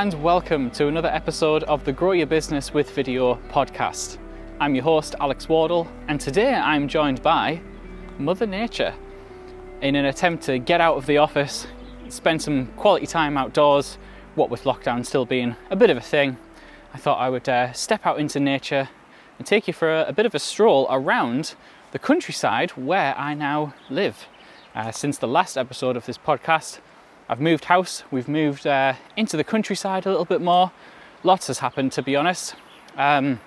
and 0.00 0.22
welcome 0.22 0.70
to 0.70 0.88
another 0.88 1.10
episode 1.10 1.62
of 1.64 1.84
the 1.84 1.92
Grow 1.92 2.12
Your 2.12 2.26
Business 2.26 2.72
with 2.72 2.90
Video 2.92 3.34
podcast. 3.50 4.16
I'm 4.58 4.74
your 4.74 4.84
host, 4.84 5.14
Alex 5.20 5.46
Wardle, 5.46 5.86
and 6.08 6.18
today 6.18 6.54
I'm 6.54 6.88
joined 6.88 7.20
by 7.20 7.60
Mother 8.16 8.46
Nature 8.46 8.94
in 9.82 9.96
an 9.96 10.06
attempt 10.06 10.44
to 10.44 10.58
get 10.58 10.80
out 10.80 10.96
of 10.96 11.04
the 11.04 11.18
office, 11.18 11.66
spend 12.08 12.40
some 12.40 12.68
quality 12.78 13.06
time 13.06 13.36
outdoors, 13.36 13.98
what 14.36 14.48
with 14.48 14.64
lockdown 14.64 15.04
still 15.04 15.26
being 15.26 15.54
a 15.68 15.76
bit 15.76 15.90
of 15.90 15.98
a 15.98 16.00
thing. 16.00 16.38
I 16.94 16.96
thought 16.96 17.20
I 17.20 17.28
would 17.28 17.46
uh, 17.46 17.74
step 17.74 18.06
out 18.06 18.18
into 18.18 18.40
nature 18.40 18.88
and 19.36 19.46
take 19.46 19.68
you 19.68 19.74
for 19.74 19.92
a, 19.92 20.06
a, 20.06 20.14
bit 20.14 20.24
of 20.24 20.34
a 20.34 20.38
stroll 20.38 20.86
around 20.88 21.54
the 21.92 21.98
countryside 21.98 22.70
where 22.70 23.14
I 23.18 23.34
now 23.34 23.74
live. 23.90 24.26
Uh, 24.74 24.92
since 24.92 25.18
the 25.18 25.28
last 25.28 25.58
episode 25.58 25.94
of 25.94 26.06
this 26.06 26.16
podcast, 26.16 26.78
I've 27.30 27.40
moved 27.40 27.66
house, 27.66 28.02
we've 28.10 28.26
moved 28.26 28.66
uh, 28.66 28.94
into 29.16 29.36
the 29.36 29.44
countryside 29.44 30.04
a 30.04 30.10
little 30.10 30.24
bit 30.24 30.40
more. 30.40 30.72
Lots 31.22 31.46
has 31.46 31.60
happened, 31.60 31.92
to 31.92 32.02
be 32.02 32.16
honest. 32.16 32.56
Um, 32.96 33.38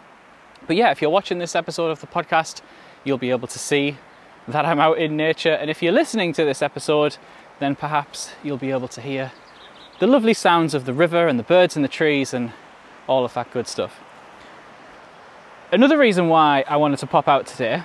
but 0.66 0.78
yeah, 0.78 0.92
if 0.92 1.02
you're 1.02 1.12
watching 1.12 1.38
this 1.38 1.54
episode 1.54 1.90
of 1.90 2.00
the 2.00 2.08
podcast, 2.08 2.62
you'll 3.04 3.18
be 3.18 3.30
able 3.30 3.50
to 3.50 3.60
see 3.60 3.98
that 4.48 4.64
I'm 4.64 4.80
out 4.80 5.00
in 5.00 5.18
nature. 5.18 5.52
And 5.52 5.70
if 5.70 5.84
you're 5.84 5.92
listening 5.92 6.32
to 6.32 6.46
this 6.46 6.62
episode, 6.62 7.18
then 7.60 7.76
perhaps 7.76 8.32
you'll 8.42 8.56
be 8.56 8.72
able 8.72 8.88
to 8.88 9.02
hear 9.02 9.34
the 10.00 10.08
lovely 10.08 10.34
sounds 10.34 10.74
of 10.74 10.86
the 10.86 10.94
river 10.94 11.28
and 11.28 11.38
the 11.38 11.44
birds 11.44 11.76
in 11.76 11.82
the 11.82 11.90
trees 11.90 12.34
and 12.34 12.54
all 13.06 13.26
of 13.26 13.34
that 13.34 13.52
good 13.52 13.68
stuff. 13.68 14.00
Another 15.74 15.98
reason 15.98 16.30
why 16.30 16.64
I 16.70 16.78
wanted 16.78 17.00
to 17.00 17.08
pop 17.08 17.28
out 17.28 17.48
today 17.48 17.84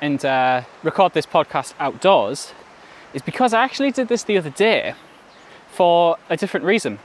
and 0.00 0.24
uh, 0.24 0.62
record 0.82 1.12
this 1.12 1.26
podcast 1.26 1.74
outdoors 1.78 2.54
is 3.12 3.20
because 3.20 3.52
I 3.52 3.62
actually 3.62 3.90
did 3.90 4.08
this 4.08 4.22
the 4.22 4.38
other 4.38 4.48
day 4.48 4.94
for 5.76 6.16
a 6.30 6.36
different 6.38 6.64
reason. 6.64 6.98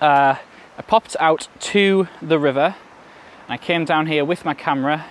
Uh, 0.00 0.36
I 0.78 0.82
popped 0.82 1.16
out 1.18 1.48
to 1.72 2.06
the 2.22 2.38
river 2.38 2.76
and 3.42 3.52
I 3.52 3.56
came 3.56 3.84
down 3.84 4.06
here 4.06 4.24
with 4.24 4.44
my 4.44 4.54
camera, 4.54 5.06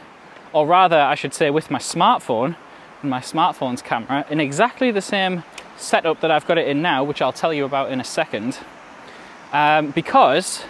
or 0.53 0.65
rather, 0.65 0.97
I 0.97 1.15
should 1.15 1.33
say, 1.33 1.49
with 1.49 1.69
my 1.69 1.79
smartphone 1.79 2.55
and 3.01 3.11
my 3.11 3.19
smartphone's 3.19 3.81
camera 3.81 4.25
in 4.29 4.39
exactly 4.39 4.91
the 4.91 5.01
same 5.01 5.43
setup 5.75 6.21
that 6.21 6.31
I've 6.31 6.47
got 6.47 6.57
it 6.57 6.69
in 6.69 6.81
now, 6.81 7.03
which 7.03 7.21
I'll 7.21 7.33
tell 7.33 7.53
you 7.53 7.65
about 7.65 7.91
in 7.91 7.99
a 7.99 8.05
second. 8.05 8.57
Um, 9.51 9.91
because 9.91 10.63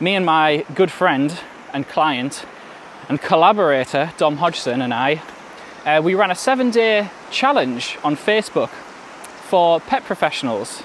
me 0.00 0.14
and 0.14 0.26
my 0.26 0.66
good 0.74 0.90
friend 0.90 1.34
and 1.72 1.88
client 1.88 2.44
and 3.08 3.18
collaborator, 3.22 4.12
Dom 4.18 4.36
Hodgson, 4.36 4.82
and 4.82 4.92
I, 4.92 5.22
uh, 5.86 6.02
we 6.04 6.14
ran 6.14 6.30
a 6.30 6.34
seven 6.34 6.70
day 6.70 7.08
challenge 7.30 7.96
on 8.04 8.16
Facebook 8.16 8.70
for 9.48 9.80
pet 9.80 10.04
professionals. 10.04 10.82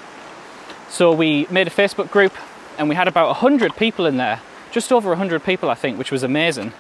So 0.90 1.12
we 1.14 1.46
made 1.52 1.68
a 1.68 1.72
Facebook 1.72 2.10
group 2.10 2.34
and 2.78 2.90
we 2.90 2.96
had 2.96 3.08
about 3.08 3.28
100 3.28 3.76
people 3.76 4.08
in 4.08 4.18
there, 4.18 4.42
just 4.72 4.92
over 4.92 5.10
100 5.10 5.44
people, 5.44 5.70
I 5.70 5.76
think, 5.76 5.98
which 6.00 6.12
was 6.12 6.24
amazing. 6.24 6.74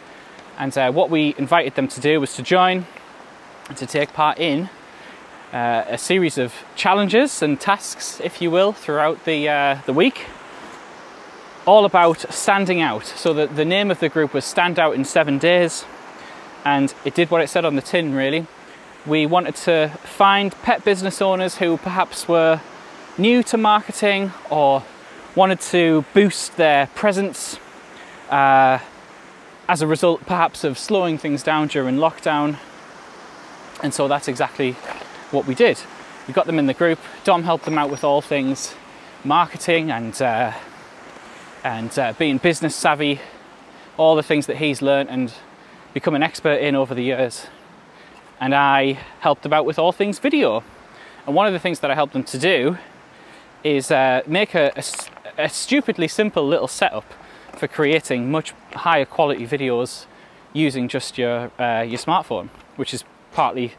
And 0.57 0.75
uh, 0.77 0.91
what 0.91 1.09
we 1.09 1.35
invited 1.37 1.75
them 1.75 1.87
to 1.89 2.01
do 2.01 2.19
was 2.19 2.33
to 2.35 2.41
join 2.41 2.87
and 3.67 3.77
to 3.77 3.85
take 3.85 4.11
part 4.11 4.39
in 4.39 4.69
uh, 5.53 5.85
a 5.87 5.97
series 5.97 6.37
of 6.37 6.53
challenges 6.75 7.41
and 7.41 7.59
tasks, 7.59 8.19
if 8.23 8.41
you 8.41 8.49
will, 8.49 8.73
throughout 8.73 9.25
the, 9.25 9.47
uh, 9.47 9.77
the 9.85 9.93
week, 9.93 10.25
all 11.65 11.85
about 11.85 12.33
standing 12.33 12.81
out. 12.81 13.05
So 13.05 13.31
the, 13.31 13.45
the 13.45 13.65
name 13.65 13.91
of 13.91 13.99
the 13.99 14.09
group 14.09 14.33
was 14.33 14.43
Stand 14.43 14.79
Out 14.79 14.95
in 14.95 15.05
Seven 15.05 15.37
Days, 15.37 15.85
and 16.65 16.93
it 17.05 17.13
did 17.13 17.29
what 17.29 17.41
it 17.41 17.47
said 17.47 17.63
on 17.63 17.75
the 17.75 17.81
tin, 17.81 18.15
really. 18.15 18.47
We 19.05 19.27
wanted 19.27 19.55
to 19.57 19.89
find 20.03 20.51
pet 20.63 20.83
business 20.83 21.21
owners 21.21 21.57
who 21.57 21.77
perhaps 21.77 22.27
were 22.27 22.61
new 23.19 23.43
to 23.43 23.57
marketing 23.57 24.31
or 24.49 24.83
wanted 25.35 25.59
to 25.59 26.05
boost 26.13 26.55
their 26.57 26.87
presence 26.87 27.59
uh, 28.29 28.79
as 29.67 29.81
a 29.81 29.87
result, 29.87 30.21
perhaps, 30.25 30.63
of 30.63 30.77
slowing 30.77 31.17
things 31.17 31.43
down 31.43 31.67
during 31.67 31.97
lockdown. 31.97 32.57
And 33.83 33.93
so 33.93 34.07
that's 34.07 34.27
exactly 34.27 34.71
what 35.31 35.45
we 35.45 35.53
did. 35.53 35.79
We 36.27 36.33
got 36.33 36.45
them 36.45 36.57
in 36.57 36.65
the 36.65 36.73
group. 36.73 36.99
Dom 37.23 37.43
helped 37.43 37.65
them 37.65 37.77
out 37.77 37.89
with 37.89 38.03
all 38.03 38.21
things 38.21 38.73
marketing 39.23 39.91
and 39.91 40.19
uh, 40.21 40.53
and 41.63 41.99
uh, 41.99 42.13
being 42.17 42.37
business 42.37 42.73
savvy, 42.73 43.19
all 43.97 44.15
the 44.15 44.23
things 44.23 44.45
that 44.45 44.57
he's 44.57 44.81
learned 44.81 45.09
and 45.09 45.33
become 45.93 46.15
an 46.15 46.23
expert 46.23 46.59
in 46.59 46.73
over 46.73 46.95
the 46.95 47.03
years. 47.03 47.47
And 48.39 48.55
I 48.55 48.93
helped 49.19 49.43
them 49.43 49.51
out 49.51 49.65
with 49.65 49.77
all 49.77 49.91
things 49.91 50.19
video. 50.19 50.63
And 51.27 51.35
one 51.35 51.47
of 51.47 51.53
the 51.53 51.59
things 51.59 51.81
that 51.81 51.91
I 51.91 51.95
helped 51.95 52.13
them 52.13 52.23
to 52.23 52.37
do 52.37 52.77
is 53.63 53.91
uh, 53.91 54.21
make 54.25 54.55
a, 54.55 54.71
a, 54.75 55.43
a 55.43 55.49
stupidly 55.49 56.07
simple 56.07 56.47
little 56.47 56.67
setup 56.67 57.05
for 57.57 57.67
creating 57.67 58.31
much 58.31 58.53
higher 58.73 59.05
quality 59.05 59.45
videos 59.45 60.05
using 60.53 60.87
just 60.87 61.17
your 61.17 61.51
uh, 61.59 61.81
your 61.81 61.99
smartphone, 61.99 62.49
which 62.75 62.93
is 62.93 63.03
partly 63.31 63.73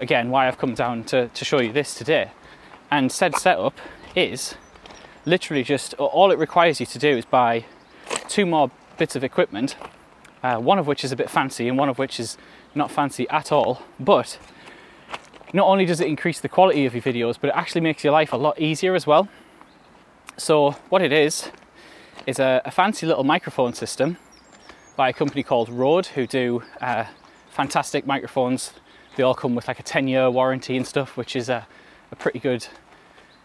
again 0.00 0.30
why 0.30 0.48
I've 0.48 0.58
come 0.58 0.74
down 0.74 1.04
to, 1.04 1.28
to 1.28 1.44
show 1.44 1.60
you 1.60 1.72
this 1.72 1.94
today. 1.94 2.32
And 2.90 3.10
said 3.10 3.36
setup 3.36 3.78
is 4.14 4.54
literally 5.24 5.62
just 5.62 5.94
all 5.94 6.30
it 6.30 6.38
requires 6.38 6.80
you 6.80 6.86
to 6.86 6.98
do 6.98 7.16
is 7.16 7.24
buy 7.24 7.64
two 8.28 8.46
more 8.46 8.70
bits 8.98 9.16
of 9.16 9.24
equipment, 9.24 9.76
uh, 10.42 10.58
one 10.58 10.78
of 10.78 10.86
which 10.86 11.04
is 11.04 11.12
a 11.12 11.16
bit 11.16 11.30
fancy 11.30 11.68
and 11.68 11.78
one 11.78 11.88
of 11.88 11.98
which 11.98 12.18
is 12.18 12.36
not 12.74 12.90
fancy 12.90 13.28
at 13.28 13.52
all. 13.52 13.82
But 13.98 14.38
not 15.52 15.66
only 15.66 15.84
does 15.84 16.00
it 16.00 16.08
increase 16.08 16.40
the 16.40 16.48
quality 16.48 16.86
of 16.86 16.94
your 16.94 17.02
videos, 17.02 17.36
but 17.40 17.48
it 17.48 17.56
actually 17.56 17.80
makes 17.80 18.02
your 18.02 18.12
life 18.12 18.32
a 18.32 18.36
lot 18.36 18.60
easier 18.60 18.94
as 18.94 19.06
well. 19.06 19.28
So, 20.36 20.72
what 20.88 21.02
it 21.02 21.12
is, 21.12 21.50
is 22.26 22.38
a, 22.38 22.62
a 22.64 22.70
fancy 22.70 23.06
little 23.06 23.24
microphone 23.24 23.74
system 23.74 24.16
by 24.96 25.08
a 25.08 25.12
company 25.12 25.42
called 25.42 25.68
Rode, 25.68 26.06
who 26.06 26.26
do 26.26 26.62
uh, 26.80 27.04
fantastic 27.50 28.06
microphones 28.06 28.72
they 29.16 29.22
all 29.22 29.34
come 29.34 29.54
with 29.54 29.68
like 29.68 29.78
a 29.78 29.82
10 29.82 30.08
year 30.08 30.30
warranty 30.30 30.76
and 30.76 30.86
stuff, 30.86 31.16
which 31.16 31.36
is 31.36 31.48
a, 31.48 31.66
a 32.10 32.16
pretty 32.16 32.38
good 32.38 32.66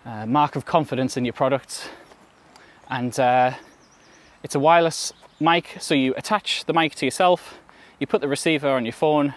uh, 0.06 0.26
mark 0.26 0.56
of 0.56 0.66
confidence 0.66 1.18
in 1.18 1.26
your 1.26 1.34
product. 1.34 1.90
And 2.90 3.18
uh, 3.20 3.52
it's 4.44 4.56
a 4.56 4.60
wireless 4.60 5.12
mic, 5.40 5.76
so 5.80 5.94
you 5.94 6.14
attach 6.16 6.66
the 6.66 6.74
mic 6.74 6.96
to 6.96 7.06
yourself, 7.06 7.60
you 8.00 8.08
put 8.08 8.22
the 8.22 8.28
receiver 8.28 8.70
on 8.70 8.86
your 8.86 8.94
phone, 8.94 9.36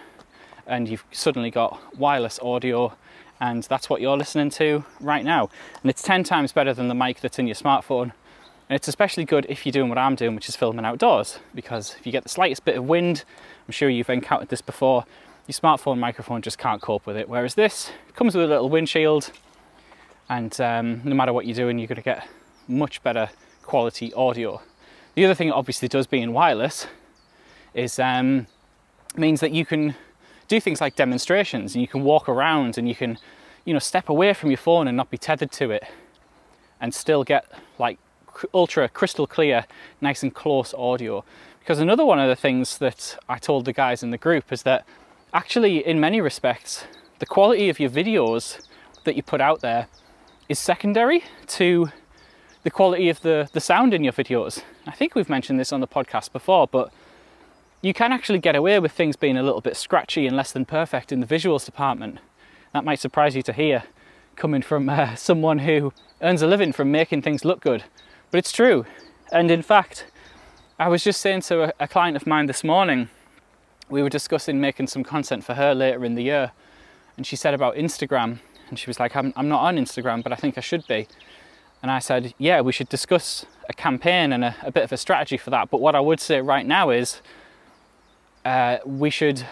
and 0.67 0.87
you've 0.87 1.05
suddenly 1.11 1.51
got 1.51 1.79
wireless 1.97 2.39
audio, 2.39 2.93
and 3.39 3.63
that's 3.63 3.89
what 3.89 4.01
you're 4.01 4.17
listening 4.17 4.49
to 4.51 4.85
right 4.99 5.23
now. 5.23 5.49
And 5.81 5.89
it's 5.89 6.01
10 6.01 6.23
times 6.23 6.51
better 6.51 6.73
than 6.73 6.87
the 6.87 6.95
mic 6.95 7.21
that's 7.21 7.39
in 7.39 7.47
your 7.47 7.55
smartphone. 7.55 8.11
And 8.69 8.75
it's 8.75 8.87
especially 8.87 9.25
good 9.25 9.45
if 9.49 9.65
you're 9.65 9.71
doing 9.71 9.89
what 9.89 9.97
I'm 9.97 10.15
doing, 10.15 10.35
which 10.35 10.47
is 10.47 10.55
filming 10.55 10.85
outdoors, 10.85 11.39
because 11.53 11.95
if 11.99 12.05
you 12.05 12.11
get 12.11 12.23
the 12.23 12.29
slightest 12.29 12.63
bit 12.63 12.77
of 12.77 12.85
wind, 12.85 13.25
I'm 13.67 13.71
sure 13.71 13.89
you've 13.89 14.09
encountered 14.09 14.49
this 14.49 14.61
before, 14.61 15.05
your 15.47 15.53
smartphone 15.53 15.97
microphone 15.97 16.41
just 16.41 16.57
can't 16.57 16.81
cope 16.81 17.05
with 17.05 17.17
it. 17.17 17.27
Whereas 17.27 17.55
this 17.55 17.91
comes 18.15 18.35
with 18.35 18.45
a 18.45 18.47
little 18.47 18.69
windshield, 18.69 19.31
and 20.29 20.59
um, 20.61 21.01
no 21.03 21.15
matter 21.15 21.33
what 21.33 21.45
you're 21.45 21.55
doing, 21.55 21.79
you're 21.79 21.87
going 21.87 21.97
to 21.97 22.01
get 22.01 22.27
much 22.67 23.03
better 23.03 23.29
quality 23.63 24.13
audio. 24.13 24.61
The 25.15 25.25
other 25.25 25.35
thing 25.35 25.49
it 25.49 25.53
obviously 25.53 25.87
does 25.87 26.07
being 26.07 26.31
wireless 26.31 26.87
is 27.73 27.99
um, 27.99 28.47
means 29.17 29.41
that 29.41 29.51
you 29.51 29.65
can 29.65 29.95
do 30.51 30.59
things 30.59 30.81
like 30.81 30.95
demonstrations 30.95 31.73
and 31.73 31.81
you 31.81 31.87
can 31.87 32.03
walk 32.03 32.25
around 32.27 32.77
and 32.77 32.87
you 32.87 32.95
can 32.95 33.17
you 33.65 33.73
know 33.73 33.79
step 33.91 34.09
away 34.09 34.33
from 34.33 34.49
your 34.49 34.57
phone 34.67 34.87
and 34.87 34.95
not 34.97 35.09
be 35.09 35.17
tethered 35.17 35.51
to 35.51 35.71
it 35.71 35.83
and 36.81 36.93
still 36.93 37.23
get 37.23 37.43
like 37.79 37.97
ultra 38.53 38.87
crystal 38.89 39.27
clear 39.27 39.65
nice 40.01 40.23
and 40.23 40.33
close 40.33 40.73
audio 40.73 41.23
because 41.61 41.79
another 41.79 42.03
one 42.03 42.19
of 42.19 42.27
the 42.27 42.35
things 42.35 42.79
that 42.79 43.17
I 43.29 43.37
told 43.37 43.65
the 43.65 43.73
guys 43.73 44.01
in 44.01 44.09
the 44.09 44.17
group 44.17 44.51
is 44.51 44.63
that 44.63 44.83
actually, 45.31 45.85
in 45.85 45.99
many 45.99 46.19
respects, 46.19 46.85
the 47.19 47.27
quality 47.27 47.69
of 47.69 47.79
your 47.79 47.89
videos 47.89 48.67
that 49.03 49.15
you 49.15 49.21
put 49.21 49.41
out 49.41 49.61
there 49.61 49.87
is 50.49 50.57
secondary 50.57 51.23
to 51.47 51.89
the 52.63 52.71
quality 52.71 53.09
of 53.09 53.21
the, 53.21 53.47
the 53.53 53.59
sound 53.59 53.93
in 53.93 54.03
your 54.03 54.13
videos. 54.13 54.63
I 54.87 54.91
think 54.91 55.13
we've 55.13 55.29
mentioned 55.29 55.59
this 55.59 55.71
on 55.71 55.81
the 55.81 55.87
podcast 55.87 56.31
before, 56.31 56.67
but 56.67 56.91
you 57.81 57.93
can 57.93 58.11
actually 58.11 58.39
get 58.39 58.55
away 58.55 58.79
with 58.79 58.91
things 58.91 59.15
being 59.15 59.37
a 59.37 59.43
little 59.43 59.61
bit 59.61 59.75
scratchy 59.75 60.27
and 60.27 60.35
less 60.35 60.51
than 60.51 60.65
perfect 60.65 61.11
in 61.11 61.19
the 61.19 61.27
visuals 61.27 61.65
department. 61.65 62.19
That 62.73 62.85
might 62.85 62.99
surprise 62.99 63.35
you 63.35 63.41
to 63.43 63.53
hear 63.53 63.83
coming 64.35 64.61
from 64.61 64.87
uh, 64.89 65.15
someone 65.15 65.59
who 65.59 65.93
earns 66.21 66.41
a 66.41 66.47
living 66.47 66.71
from 66.71 66.91
making 66.91 67.23
things 67.23 67.43
look 67.43 67.59
good, 67.59 67.83
but 68.29 68.37
it's 68.37 68.51
true. 68.51 68.85
And 69.31 69.49
in 69.49 69.61
fact, 69.61 70.05
I 70.77 70.87
was 70.87 71.03
just 71.03 71.21
saying 71.21 71.41
to 71.41 71.63
a, 71.63 71.73
a 71.79 71.87
client 71.87 72.15
of 72.15 72.27
mine 72.27 72.45
this 72.45 72.63
morning 72.63 73.09
we 73.89 74.01
were 74.01 74.09
discussing 74.09 74.61
making 74.61 74.87
some 74.87 75.03
content 75.03 75.43
for 75.43 75.55
her 75.55 75.75
later 75.75 76.05
in 76.05 76.15
the 76.15 76.23
year, 76.23 76.51
and 77.17 77.27
she 77.27 77.35
said 77.35 77.53
about 77.53 77.75
Instagram, 77.75 78.39
and 78.69 78.79
she 78.79 78.87
was 78.87 78.99
like, 78.99 79.15
I'm, 79.15 79.33
I'm 79.35 79.49
not 79.49 79.61
on 79.61 79.75
Instagram, 79.75 80.23
but 80.23 80.31
I 80.31 80.35
think 80.35 80.57
I 80.57 80.61
should 80.61 80.87
be. 80.87 81.07
And 81.81 81.91
I 81.91 81.99
said, 81.99 82.33
Yeah, 82.37 82.61
we 82.61 82.71
should 82.71 82.89
discuss 82.89 83.45
a 83.67 83.73
campaign 83.73 84.31
and 84.31 84.45
a, 84.45 84.55
a 84.61 84.71
bit 84.71 84.83
of 84.83 84.91
a 84.91 84.97
strategy 84.97 85.35
for 85.35 85.49
that. 85.49 85.69
But 85.69 85.81
what 85.81 85.95
I 85.95 85.99
would 85.99 86.19
say 86.19 86.39
right 86.39 86.65
now 86.65 86.89
is 86.89 87.21
uh, 88.45 88.77
we 88.85 89.09
should, 89.09 89.45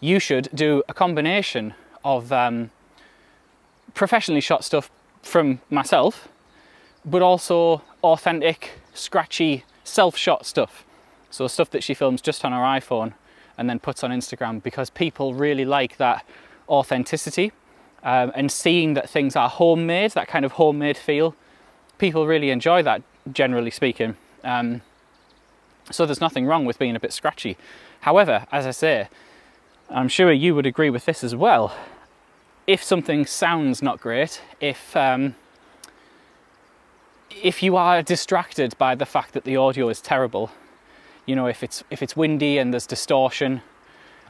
you 0.00 0.18
should 0.18 0.48
do 0.54 0.82
a 0.88 0.94
combination 0.94 1.74
of 2.04 2.32
um, 2.32 2.70
professionally 3.94 4.40
shot 4.40 4.64
stuff 4.64 4.90
from 5.22 5.60
myself 5.70 6.28
but 7.04 7.22
also 7.22 7.82
authentic, 8.02 8.70
scratchy, 8.94 9.64
self 9.84 10.16
shot 10.16 10.46
stuff. 10.46 10.84
So, 11.30 11.46
stuff 11.48 11.70
that 11.70 11.82
she 11.82 11.94
films 11.94 12.22
just 12.22 12.44
on 12.44 12.52
her 12.52 12.58
iPhone 12.58 13.14
and 13.58 13.68
then 13.68 13.78
puts 13.78 14.02
on 14.02 14.10
Instagram 14.10 14.62
because 14.62 14.90
people 14.90 15.34
really 15.34 15.64
like 15.64 15.96
that 15.98 16.24
authenticity 16.68 17.52
um, 18.02 18.32
and 18.34 18.50
seeing 18.50 18.94
that 18.94 19.08
things 19.10 19.36
are 19.36 19.48
homemade, 19.48 20.12
that 20.12 20.28
kind 20.28 20.44
of 20.44 20.52
homemade 20.52 20.96
feel. 20.96 21.34
People 21.98 22.26
really 22.26 22.50
enjoy 22.50 22.82
that, 22.82 23.02
generally 23.32 23.70
speaking. 23.70 24.16
Um, 24.42 24.82
so, 25.90 26.06
there's 26.06 26.20
nothing 26.20 26.46
wrong 26.46 26.64
with 26.64 26.78
being 26.78 26.96
a 26.96 27.00
bit 27.00 27.12
scratchy. 27.12 27.56
However, 28.04 28.44
as 28.52 28.66
I 28.66 28.70
say, 28.70 29.08
I'm 29.88 30.08
sure 30.08 30.30
you 30.30 30.54
would 30.54 30.66
agree 30.66 30.90
with 30.90 31.06
this 31.06 31.24
as 31.24 31.34
well. 31.34 31.74
If 32.66 32.84
something 32.84 33.24
sounds 33.24 33.80
not 33.80 33.98
great, 33.98 34.42
if 34.60 34.94
um, 34.94 35.36
if 37.42 37.62
you 37.62 37.76
are 37.76 38.02
distracted 38.02 38.76
by 38.76 38.94
the 38.94 39.06
fact 39.06 39.32
that 39.32 39.44
the 39.44 39.56
audio 39.56 39.88
is 39.88 40.02
terrible, 40.02 40.50
you 41.24 41.34
know, 41.34 41.46
if 41.46 41.62
it's 41.62 41.82
if 41.88 42.02
it's 42.02 42.14
windy 42.14 42.58
and 42.58 42.74
there's 42.74 42.86
distortion, 42.86 43.62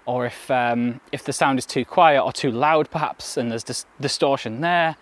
or 0.06 0.24
if 0.24 0.48
um, 0.52 1.00
if 1.10 1.24
the 1.24 1.32
sound 1.32 1.58
is 1.58 1.66
too 1.66 1.84
quiet 1.84 2.22
or 2.22 2.32
too 2.32 2.52
loud, 2.52 2.92
perhaps, 2.92 3.36
and 3.36 3.50
there's 3.50 3.64
dis- 3.64 3.86
distortion 4.00 4.60
there, 4.60 4.94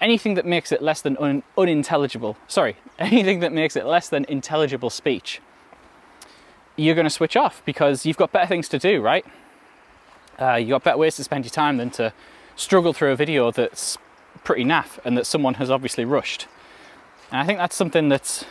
anything 0.00 0.34
that 0.34 0.44
makes 0.44 0.72
it 0.72 0.82
less 0.82 1.02
than 1.02 1.16
un- 1.18 1.44
unintelligible. 1.56 2.36
Sorry, 2.48 2.78
anything 2.98 3.38
that 3.38 3.52
makes 3.52 3.76
it 3.76 3.86
less 3.86 4.08
than 4.08 4.24
intelligible 4.24 4.90
speech, 4.90 5.40
you're 6.78 6.94
going 6.94 7.04
to 7.04 7.10
switch 7.10 7.36
off 7.36 7.60
because 7.64 8.06
you've 8.06 8.16
got 8.16 8.32
better 8.32 8.46
things 8.46 8.68
to 8.68 8.78
do, 8.78 9.02
right? 9.02 9.26
Uh, 10.40 10.54
you've 10.54 10.70
got 10.70 10.84
better 10.84 10.96
ways 10.96 11.16
to 11.16 11.24
spend 11.24 11.44
your 11.44 11.50
time 11.50 11.76
than 11.76 11.90
to 11.90 12.12
struggle 12.54 12.92
through 12.92 13.10
a 13.10 13.16
video 13.16 13.50
that's 13.50 13.98
pretty 14.44 14.64
naff 14.64 14.98
and 15.04 15.18
that 15.18 15.26
someone 15.26 15.54
has 15.54 15.70
obviously 15.70 16.04
rushed. 16.04 16.46
And 17.32 17.40
I 17.40 17.44
think 17.44 17.58
that's 17.58 17.74
something 17.74 18.08
that's 18.08 18.44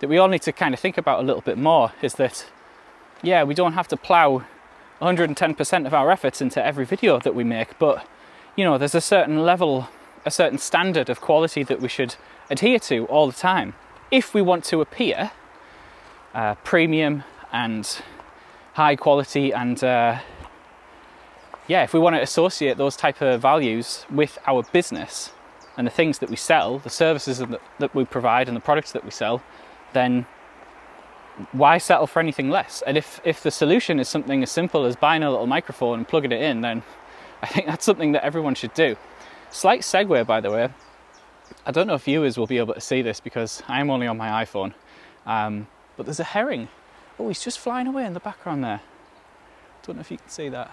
that 0.00 0.08
we 0.08 0.18
all 0.18 0.28
need 0.28 0.42
to 0.42 0.52
kind 0.52 0.74
of 0.74 0.80
think 0.80 0.98
about 0.98 1.20
a 1.20 1.22
little 1.22 1.42
bit 1.42 1.56
more 1.56 1.92
is 2.02 2.14
that 2.14 2.46
yeah, 3.22 3.44
we 3.44 3.54
don't 3.54 3.74
have 3.74 3.88
to 3.88 3.96
plow 3.96 4.44
110% 5.00 5.86
of 5.86 5.94
our 5.94 6.10
efforts 6.10 6.40
into 6.40 6.64
every 6.64 6.84
video 6.84 7.18
that 7.20 7.34
we 7.34 7.44
make, 7.44 7.78
but 7.78 8.06
you 8.56 8.64
know, 8.64 8.78
there's 8.78 8.94
a 8.94 9.00
certain 9.00 9.44
level, 9.44 9.88
a 10.24 10.30
certain 10.30 10.58
standard 10.58 11.10
of 11.10 11.20
quality 11.20 11.62
that 11.62 11.80
we 11.80 11.88
should 11.88 12.16
adhere 12.50 12.78
to 12.78 13.04
all 13.06 13.26
the 13.26 13.32
time. 13.32 13.74
If 14.10 14.34
we 14.34 14.42
want 14.42 14.64
to 14.66 14.80
appear 14.80 15.32
uh, 16.34 16.54
premium 16.56 17.24
and 17.54 18.02
high 18.74 18.96
quality 18.96 19.52
and 19.52 19.82
uh, 19.84 20.18
yeah, 21.66 21.82
if 21.82 21.94
we 21.94 22.00
want 22.00 22.16
to 22.16 22.20
associate 22.20 22.76
those 22.76 22.96
type 22.96 23.22
of 23.22 23.40
values 23.40 24.04
with 24.10 24.38
our 24.46 24.64
business 24.64 25.32
and 25.76 25.86
the 25.86 25.90
things 25.90 26.18
that 26.18 26.28
we 26.28 26.36
sell, 26.36 26.78
the 26.78 26.90
services 26.90 27.42
that 27.78 27.94
we 27.94 28.04
provide 28.04 28.48
and 28.48 28.56
the 28.56 28.60
products 28.60 28.92
that 28.92 29.04
we 29.04 29.10
sell, 29.10 29.42
then 29.94 30.26
why 31.52 31.78
settle 31.78 32.06
for 32.06 32.20
anything 32.20 32.50
less? 32.50 32.82
And 32.86 32.98
if, 32.98 33.20
if 33.24 33.42
the 33.42 33.50
solution 33.50 33.98
is 33.98 34.08
something 34.08 34.42
as 34.42 34.50
simple 34.50 34.84
as 34.84 34.94
buying 34.94 35.22
a 35.22 35.30
little 35.30 35.46
microphone 35.46 36.00
and 36.00 36.08
plugging 36.08 36.32
it 36.32 36.42
in, 36.42 36.60
then 36.60 36.82
I 37.42 37.46
think 37.46 37.66
that's 37.66 37.84
something 37.84 38.12
that 38.12 38.24
everyone 38.24 38.54
should 38.54 38.74
do. 38.74 38.96
Slight 39.50 39.80
segue, 39.80 40.26
by 40.26 40.40
the 40.40 40.50
way. 40.50 40.68
I 41.66 41.70
don't 41.70 41.86
know 41.86 41.94
if 41.94 42.04
viewers 42.04 42.36
will 42.36 42.46
be 42.46 42.58
able 42.58 42.74
to 42.74 42.80
see 42.80 43.00
this 43.00 43.20
because 43.20 43.62
I'm 43.68 43.90
only 43.90 44.06
on 44.06 44.18
my 44.18 44.44
iPhone. 44.44 44.74
Um, 45.24 45.66
but 45.96 46.04
there's 46.06 46.20
a 46.20 46.24
herring. 46.24 46.68
Oh, 47.18 47.28
he's 47.28 47.42
just 47.42 47.58
flying 47.58 47.86
away 47.86 48.04
in 48.06 48.14
the 48.14 48.20
background 48.20 48.64
there. 48.64 48.80
Don't 49.82 49.96
know 49.96 50.00
if 50.00 50.10
you 50.10 50.18
can 50.18 50.28
see 50.28 50.48
that 50.48 50.72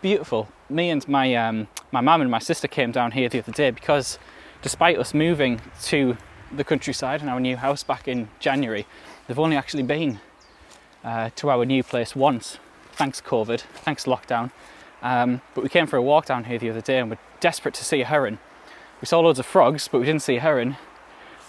beautiful. 0.00 0.48
Me 0.68 0.90
and 0.90 1.06
my 1.08 1.34
um, 1.34 1.68
my 1.92 2.00
mum 2.00 2.20
and 2.20 2.30
my 2.30 2.38
sister 2.38 2.68
came 2.68 2.92
down 2.92 3.12
here 3.12 3.28
the 3.28 3.38
other 3.38 3.52
day 3.52 3.70
because, 3.70 4.18
despite 4.62 4.98
us 4.98 5.14
moving 5.14 5.60
to 5.82 6.16
the 6.52 6.64
countryside 6.64 7.20
and 7.20 7.28
our 7.28 7.40
new 7.40 7.56
house 7.56 7.82
back 7.82 8.08
in 8.08 8.28
January, 8.38 8.86
they've 9.26 9.38
only 9.38 9.56
actually 9.56 9.82
been 9.82 10.20
uh, 11.04 11.30
to 11.36 11.50
our 11.50 11.64
new 11.64 11.82
place 11.82 12.14
once. 12.14 12.58
Thanks 12.92 13.20
COVID, 13.20 13.60
thanks 13.60 14.04
lockdown. 14.04 14.50
Um, 15.02 15.40
but 15.54 15.62
we 15.62 15.70
came 15.70 15.86
for 15.86 15.96
a 15.96 16.02
walk 16.02 16.26
down 16.26 16.44
here 16.44 16.58
the 16.58 16.70
other 16.70 16.80
day 16.80 16.98
and 16.98 17.10
we're 17.10 17.18
desperate 17.38 17.74
to 17.74 17.84
see 17.84 18.00
a 18.00 18.04
heron. 18.04 18.38
We 19.00 19.06
saw 19.06 19.20
loads 19.20 19.38
of 19.38 19.46
frogs, 19.46 19.86
but 19.86 20.00
we 20.00 20.06
didn't 20.06 20.22
see 20.22 20.36
a 20.36 20.40
heron. 20.40 20.76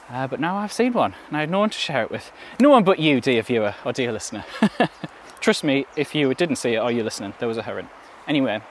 Uh, 0.09 0.25
but 0.27 0.39
now 0.39 0.57
I've 0.57 0.73
seen 0.73 0.93
one 0.93 1.13
and 1.27 1.37
I 1.37 1.41
had 1.41 1.51
no 1.51 1.59
one 1.59 1.69
to 1.69 1.77
share 1.77 2.03
it 2.03 2.09
with. 2.09 2.31
No 2.59 2.69
one 2.69 2.83
but 2.83 2.99
you, 2.99 3.21
dear 3.21 3.43
viewer 3.43 3.75
or 3.85 3.93
dear 3.93 4.11
listener. 4.11 4.43
Trust 5.39 5.63
me, 5.63 5.85
if 5.95 6.15
you 6.15 6.33
didn't 6.33 6.55
see 6.55 6.73
it 6.73 6.79
or 6.79 6.91
you're 6.91 7.03
listening, 7.03 7.33
there 7.39 7.47
was 7.47 7.57
a 7.57 7.63
heron. 7.63 7.89
Anyway, 8.27 8.61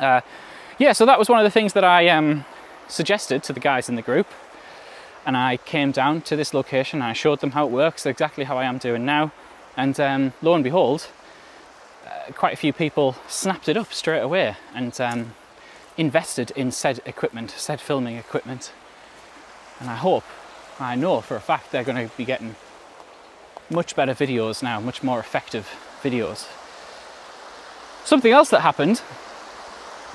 uh, 0.00 0.22
yeah, 0.78 0.92
so 0.92 1.04
that 1.06 1.18
was 1.18 1.28
one 1.28 1.38
of 1.38 1.44
the 1.44 1.50
things 1.50 1.74
that 1.74 1.84
I 1.84 2.08
um, 2.08 2.44
suggested 2.88 3.42
to 3.44 3.52
the 3.52 3.60
guys 3.60 3.88
in 3.88 3.96
the 3.96 4.02
group. 4.02 4.26
And 5.26 5.36
I 5.36 5.58
came 5.58 5.92
down 5.92 6.22
to 6.22 6.36
this 6.36 6.54
location 6.54 7.00
and 7.00 7.10
I 7.10 7.12
showed 7.12 7.40
them 7.40 7.50
how 7.50 7.66
it 7.66 7.70
works, 7.70 8.06
exactly 8.06 8.44
how 8.44 8.56
I 8.56 8.64
am 8.64 8.78
doing 8.78 9.04
now. 9.04 9.32
And 9.76 9.98
um, 10.00 10.32
lo 10.40 10.54
and 10.54 10.64
behold, 10.64 11.08
uh, 12.06 12.32
quite 12.32 12.54
a 12.54 12.56
few 12.56 12.72
people 12.72 13.16
snapped 13.28 13.68
it 13.68 13.76
up 13.76 13.92
straight 13.92 14.20
away 14.20 14.56
and 14.74 14.98
um, 15.00 15.34
invested 15.98 16.52
in 16.52 16.70
said 16.70 17.00
equipment, 17.04 17.50
said 17.50 17.80
filming 17.80 18.16
equipment. 18.16 18.72
And 19.80 19.88
I 19.88 19.96
hope, 19.96 20.24
I 20.80 20.94
know 20.96 21.20
for 21.20 21.36
a 21.36 21.40
fact 21.40 21.70
they're 21.70 21.84
going 21.84 22.08
to 22.08 22.16
be 22.16 22.24
getting 22.24 22.56
much 23.70 23.94
better 23.94 24.14
videos 24.14 24.62
now, 24.62 24.80
much 24.80 25.02
more 25.02 25.20
effective 25.20 25.68
videos. 26.02 26.46
Something 28.04 28.32
else 28.32 28.50
that 28.50 28.60
happened 28.60 29.02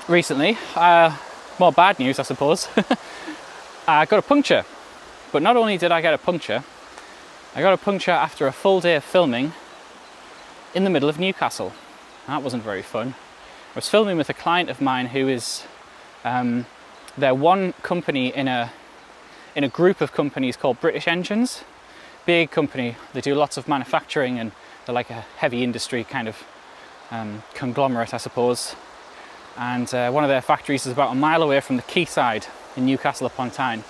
recently, 0.08 0.58
uh, 0.74 1.16
more 1.58 1.72
bad 1.72 1.98
news, 1.98 2.18
I 2.18 2.22
suppose. 2.22 2.68
I 3.88 4.06
got 4.06 4.18
a 4.18 4.22
puncture. 4.22 4.64
But 5.32 5.42
not 5.42 5.56
only 5.56 5.78
did 5.78 5.92
I 5.92 6.00
get 6.00 6.14
a 6.14 6.18
puncture, 6.18 6.64
I 7.54 7.60
got 7.60 7.72
a 7.72 7.76
puncture 7.76 8.10
after 8.10 8.46
a 8.46 8.52
full 8.52 8.80
day 8.80 8.96
of 8.96 9.04
filming 9.04 9.52
in 10.74 10.84
the 10.84 10.90
middle 10.90 11.08
of 11.08 11.18
Newcastle. 11.18 11.72
That 12.26 12.42
wasn't 12.42 12.62
very 12.62 12.82
fun. 12.82 13.14
I 13.74 13.76
was 13.76 13.88
filming 13.88 14.16
with 14.16 14.28
a 14.28 14.34
client 14.34 14.70
of 14.70 14.80
mine 14.80 15.06
who 15.06 15.28
is 15.28 15.64
um, 16.24 16.66
they're 17.16 17.34
one 17.34 17.74
company 17.82 18.34
in 18.34 18.48
a 18.48 18.72
in 19.54 19.64
a 19.64 19.68
group 19.68 20.00
of 20.00 20.12
companies 20.12 20.56
called 20.56 20.80
British 20.80 21.06
Engines. 21.06 21.64
Big 22.26 22.50
company. 22.50 22.96
They 23.12 23.20
do 23.20 23.34
lots 23.34 23.56
of 23.56 23.68
manufacturing 23.68 24.38
and 24.38 24.52
they're 24.84 24.94
like 24.94 25.10
a 25.10 25.24
heavy 25.36 25.62
industry 25.62 26.04
kind 26.04 26.28
of 26.28 26.42
um, 27.10 27.42
conglomerate, 27.54 28.14
I 28.14 28.18
suppose. 28.18 28.74
And 29.56 29.92
uh, 29.94 30.10
one 30.10 30.24
of 30.24 30.30
their 30.30 30.40
factories 30.42 30.86
is 30.86 30.92
about 30.92 31.12
a 31.12 31.14
mile 31.14 31.42
away 31.42 31.60
from 31.60 31.76
the 31.76 31.82
quayside 31.82 32.46
in 32.76 32.86
Newcastle 32.86 33.26
upon 33.26 33.50
Tyne. 33.50 33.84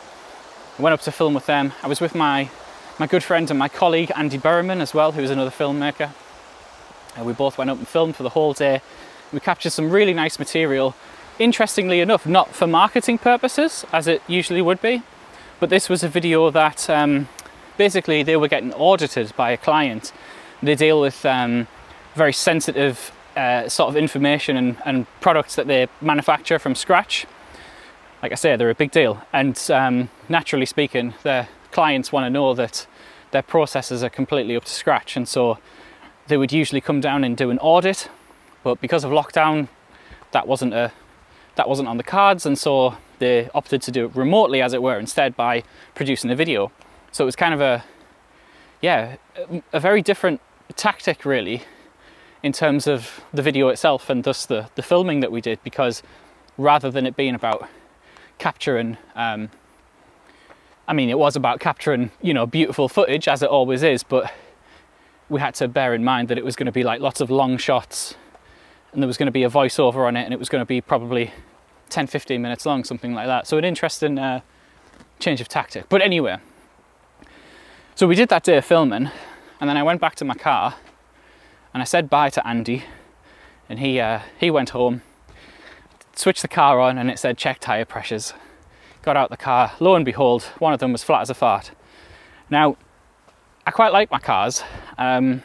I 0.78 0.82
went 0.82 0.92
up 0.92 1.00
to 1.02 1.12
film 1.12 1.34
with 1.34 1.46
them. 1.46 1.72
I 1.82 1.86
was 1.86 2.00
with 2.00 2.14
my, 2.14 2.50
my 2.98 3.06
good 3.06 3.22
friend 3.22 3.48
and 3.48 3.58
my 3.58 3.68
colleague 3.68 4.12
Andy 4.16 4.38
Berriman 4.38 4.80
as 4.80 4.92
well, 4.92 5.12
who's 5.12 5.30
another 5.30 5.50
filmmaker. 5.50 6.10
Uh, 7.18 7.24
we 7.24 7.32
both 7.32 7.56
went 7.56 7.70
up 7.70 7.78
and 7.78 7.88
filmed 7.88 8.16
for 8.16 8.24
the 8.24 8.30
whole 8.30 8.52
day. 8.52 8.82
We 9.32 9.40
captured 9.40 9.70
some 9.70 9.90
really 9.90 10.12
nice 10.12 10.38
material. 10.38 10.94
Interestingly 11.38 12.00
enough, 12.00 12.26
not 12.26 12.54
for 12.54 12.66
marketing 12.66 13.18
purposes, 13.18 13.84
as 13.92 14.06
it 14.06 14.22
usually 14.28 14.62
would 14.62 14.82
be, 14.82 15.02
but 15.60 15.70
this 15.70 15.88
was 15.88 16.02
a 16.02 16.08
video 16.08 16.50
that 16.50 16.88
um, 16.90 17.28
basically 17.76 18.22
they 18.22 18.36
were 18.36 18.48
getting 18.48 18.72
audited 18.74 19.34
by 19.36 19.50
a 19.50 19.56
client. 19.56 20.12
They 20.62 20.74
deal 20.74 21.00
with 21.00 21.24
um, 21.26 21.66
very 22.14 22.32
sensitive 22.32 23.12
uh, 23.36 23.68
sort 23.68 23.88
of 23.88 23.96
information 23.96 24.56
and, 24.56 24.76
and, 24.84 25.06
products 25.20 25.56
that 25.56 25.66
they 25.66 25.88
manufacture 26.00 26.58
from 26.58 26.74
scratch. 26.76 27.26
Like 28.22 28.30
I 28.30 28.36
say, 28.36 28.54
they're 28.54 28.70
a 28.70 28.74
big 28.74 28.92
deal, 28.92 29.22
and 29.32 29.60
um, 29.70 30.08
naturally 30.28 30.66
speaking, 30.66 31.14
their 31.24 31.48
clients 31.72 32.12
want 32.12 32.24
to 32.26 32.30
know 32.30 32.54
that 32.54 32.86
their 33.32 33.42
processes 33.42 34.04
are 34.04 34.08
completely 34.08 34.54
up 34.54 34.64
to 34.64 34.70
scratch, 34.70 35.16
and 35.16 35.26
so 35.28 35.58
they 36.28 36.36
would 36.36 36.52
usually 36.52 36.80
come 36.80 37.00
down 37.00 37.24
and 37.24 37.36
do 37.36 37.50
an 37.50 37.58
audit. 37.58 38.08
But 38.62 38.80
because 38.80 39.02
of 39.02 39.10
lockdown, 39.10 39.68
that 40.30 40.46
wasn't 40.46 40.72
a 40.72 40.92
that 41.56 41.68
wasn't 41.68 41.88
on 41.88 41.96
the 41.96 42.04
cards, 42.04 42.46
and 42.46 42.56
so 42.56 42.96
they 43.24 43.48
opted 43.54 43.82
to 43.82 43.90
do 43.90 44.04
it 44.06 44.14
remotely, 44.14 44.62
as 44.62 44.72
it 44.72 44.82
were, 44.82 44.98
instead 44.98 45.34
by 45.36 45.64
producing 45.94 46.30
a 46.30 46.36
video. 46.36 46.70
So 47.10 47.24
it 47.24 47.26
was 47.26 47.36
kind 47.36 47.54
of 47.54 47.60
a 47.60 47.84
yeah, 48.84 49.16
a 49.72 49.80
very 49.80 50.02
different 50.02 50.42
tactic 50.76 51.24
really 51.24 51.62
in 52.42 52.52
terms 52.52 52.86
of 52.86 53.22
the 53.32 53.40
video 53.40 53.68
itself 53.68 54.10
and 54.10 54.24
thus 54.24 54.44
the, 54.44 54.68
the 54.74 54.82
filming 54.82 55.20
that 55.20 55.32
we 55.32 55.40
did 55.40 55.58
because 55.64 56.02
rather 56.58 56.90
than 56.90 57.06
it 57.06 57.16
being 57.16 57.34
about 57.34 57.66
capturing 58.36 58.98
um, 59.14 59.48
I 60.86 60.92
mean 60.92 61.08
it 61.08 61.18
was 61.18 61.34
about 61.34 61.60
capturing 61.60 62.10
you 62.20 62.34
know 62.34 62.44
beautiful 62.44 62.88
footage 62.90 63.26
as 63.26 63.42
it 63.42 63.48
always 63.48 63.82
is 63.82 64.02
but 64.02 64.30
we 65.30 65.40
had 65.40 65.54
to 65.54 65.68
bear 65.68 65.94
in 65.94 66.04
mind 66.04 66.28
that 66.28 66.36
it 66.36 66.44
was 66.44 66.54
going 66.54 66.66
to 66.66 66.72
be 66.72 66.82
like 66.82 67.00
lots 67.00 67.22
of 67.22 67.30
long 67.30 67.56
shots 67.56 68.14
and 68.92 69.02
there 69.02 69.06
was 69.06 69.16
going 69.16 69.28
to 69.28 69.32
be 69.32 69.44
a 69.44 69.50
voiceover 69.50 70.06
on 70.06 70.14
it 70.14 70.24
and 70.24 70.34
it 70.34 70.38
was 70.38 70.50
going 70.50 70.60
to 70.60 70.66
be 70.66 70.82
probably 70.82 71.32
10 71.94 72.08
15 72.08 72.42
minutes 72.42 72.66
long 72.66 72.84
something 72.84 73.14
like 73.14 73.26
that 73.26 73.46
so 73.46 73.56
an 73.56 73.64
interesting 73.64 74.18
uh, 74.18 74.40
change 75.18 75.40
of 75.40 75.48
tactic 75.48 75.88
but 75.88 76.02
anyway 76.02 76.36
so 77.94 78.06
we 78.06 78.14
did 78.14 78.28
that 78.28 78.42
day 78.42 78.56
of 78.56 78.64
filming 78.64 79.10
and 79.60 79.70
then 79.70 79.76
I 79.76 79.82
went 79.82 80.00
back 80.00 80.14
to 80.16 80.24
my 80.24 80.34
car 80.34 80.74
and 81.74 81.82
I 81.82 81.84
said 81.84 82.08
bye 82.08 82.30
to 82.30 82.46
Andy, 82.46 82.84
and 83.68 83.80
he 83.80 83.98
uh, 84.00 84.20
he 84.38 84.50
went 84.50 84.70
home, 84.70 85.02
switched 86.14 86.42
the 86.42 86.48
car 86.48 86.80
on, 86.80 86.96
and 86.96 87.10
it 87.10 87.18
said 87.18 87.36
check 87.36 87.58
tire 87.58 87.84
pressures. 87.84 88.32
got 89.02 89.16
out 89.16 89.28
the 89.28 89.36
car. 89.36 89.72
Lo 89.80 89.96
and 89.96 90.04
behold, 90.04 90.44
one 90.60 90.72
of 90.72 90.78
them 90.78 90.92
was 90.92 91.02
flat 91.02 91.22
as 91.22 91.30
a 91.30 91.34
fart. 91.34 91.72
Now, 92.48 92.76
I 93.66 93.72
quite 93.72 93.92
like 93.92 94.10
my 94.10 94.20
cars. 94.20 94.62
Um, 94.96 95.42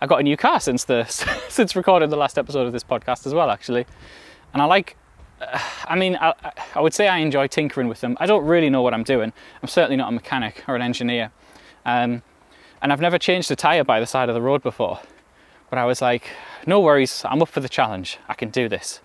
I 0.00 0.06
got 0.06 0.20
a 0.20 0.22
new 0.22 0.36
car 0.36 0.60
since 0.60 0.84
the 0.84 1.04
since 1.48 1.74
recording 1.74 2.10
the 2.10 2.16
last 2.16 2.38
episode 2.38 2.66
of 2.66 2.72
this 2.72 2.84
podcast 2.84 3.26
as 3.26 3.34
well, 3.34 3.50
actually, 3.50 3.86
and 4.54 4.62
I 4.62 4.66
like. 4.66 4.96
I 5.40 5.96
mean, 5.96 6.16
I, 6.20 6.34
I 6.74 6.80
would 6.80 6.94
say 6.94 7.08
I 7.08 7.18
enjoy 7.18 7.46
tinkering 7.46 7.88
with 7.88 8.00
them. 8.00 8.16
I 8.20 8.26
don't 8.26 8.44
really 8.44 8.70
know 8.70 8.82
what 8.82 8.94
I'm 8.94 9.02
doing. 9.02 9.32
I'm 9.62 9.68
certainly 9.68 9.96
not 9.96 10.08
a 10.08 10.12
mechanic 10.12 10.64
or 10.68 10.76
an 10.76 10.82
engineer, 10.82 11.32
um, 11.84 12.22
and 12.82 12.92
I've 12.92 13.00
never 13.00 13.18
changed 13.18 13.50
a 13.50 13.56
tire 13.56 13.84
by 13.84 14.00
the 14.00 14.06
side 14.06 14.28
of 14.28 14.34
the 14.34 14.42
road 14.42 14.62
before. 14.62 15.00
But 15.70 15.78
I 15.78 15.84
was 15.84 16.02
like, 16.02 16.24
no 16.66 16.80
worries, 16.80 17.22
I'm 17.24 17.40
up 17.40 17.48
for 17.48 17.60
the 17.60 17.68
challenge. 17.68 18.18
I 18.28 18.34
can 18.34 18.50
do 18.50 18.68
this. 18.68 19.00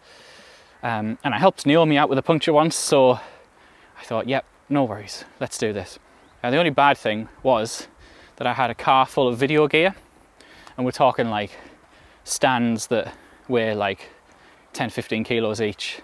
Um, 0.82 1.18
and 1.24 1.34
I 1.34 1.40
helped 1.40 1.66
Naomi 1.66 1.98
out 1.98 2.10
with 2.10 2.18
a 2.18 2.24
puncture 2.24 2.54
once, 2.54 2.76
so 2.76 3.14
I 3.14 4.04
thought, 4.04 4.28
yep, 4.28 4.46
no 4.70 4.84
worries, 4.84 5.26
let's 5.40 5.58
do 5.58 5.74
this. 5.74 6.00
Now, 6.44 6.52
the 6.52 6.58
only 6.58 6.70
bad 6.70 6.98
thing 6.98 7.30
was 7.44 7.88
that 8.36 8.46
I 8.48 8.54
had 8.54 8.70
a 8.70 8.76
car 8.76 9.06
full 9.06 9.28
of 9.28 9.38
video 9.38 9.68
gear, 9.68 9.96
and 10.76 10.86
we're 10.86 10.92
talking 10.92 11.30
like 11.30 11.52
stands 12.24 12.88
that 12.88 13.14
weigh 13.48 13.74
like 13.74 14.10
10 14.74 14.90
15 14.90 15.24
kilos 15.24 15.62
each, 15.62 16.02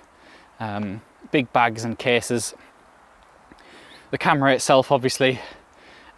um, 0.62 1.02
big 1.32 1.52
bags 1.52 1.84
and 1.84 1.98
cases, 1.98 2.54
the 4.12 4.18
camera 4.18 4.54
itself, 4.54 4.92
obviously. 4.92 5.40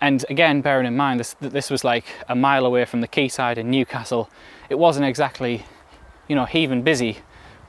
And 0.02 0.26
again, 0.30 0.62
bearing 0.62 0.86
in 0.86 0.98
mind 0.98 1.22
this, 1.22 1.34
this 1.40 1.72
was 1.72 1.84
like 1.84 2.06
a 2.28 2.36
mile 2.36 2.66
away 2.66 2.84
from 2.84 3.00
the 3.00 3.08
quayside 3.08 3.58
in 3.58 3.72
Newcastle, 3.72 4.30
it 4.70 4.76
wasn't 4.76 5.06
exactly, 5.06 5.66
you 6.28 6.36
know, 6.36 6.46
heaving 6.46 6.82
busy, 6.82 7.20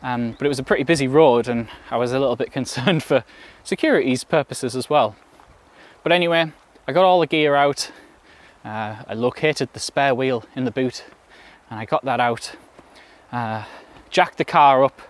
um, 0.02 0.32
but 0.32 0.44
it 0.44 0.48
was 0.48 0.58
a 0.58 0.64
pretty 0.64 0.82
busy 0.82 1.06
road, 1.06 1.48
and 1.48 1.68
I 1.90 1.96
was 1.96 2.12
a 2.12 2.18
little 2.18 2.36
bit 2.36 2.50
concerned 2.58 3.04
for 3.04 3.24
security's 3.62 4.24
purposes 4.24 4.74
as 4.74 4.90
well. 4.90 5.14
But 6.02 6.10
anyway, 6.12 6.52
I 6.88 6.92
got 6.92 7.04
all 7.04 7.20
the 7.20 7.26
gear 7.26 7.54
out. 7.54 7.90
Uh, 8.64 8.96
I 9.06 9.14
located 9.14 9.72
the 9.74 9.80
spare 9.80 10.14
wheel 10.14 10.44
in 10.56 10.64
the 10.64 10.70
boot, 10.70 11.04
and 11.70 11.78
I 11.78 11.84
got 11.84 12.04
that 12.04 12.18
out. 12.18 12.56
Uh, 13.30 13.64
jacked 14.10 14.38
the 14.38 14.44
car 14.44 14.84
up 14.84 15.00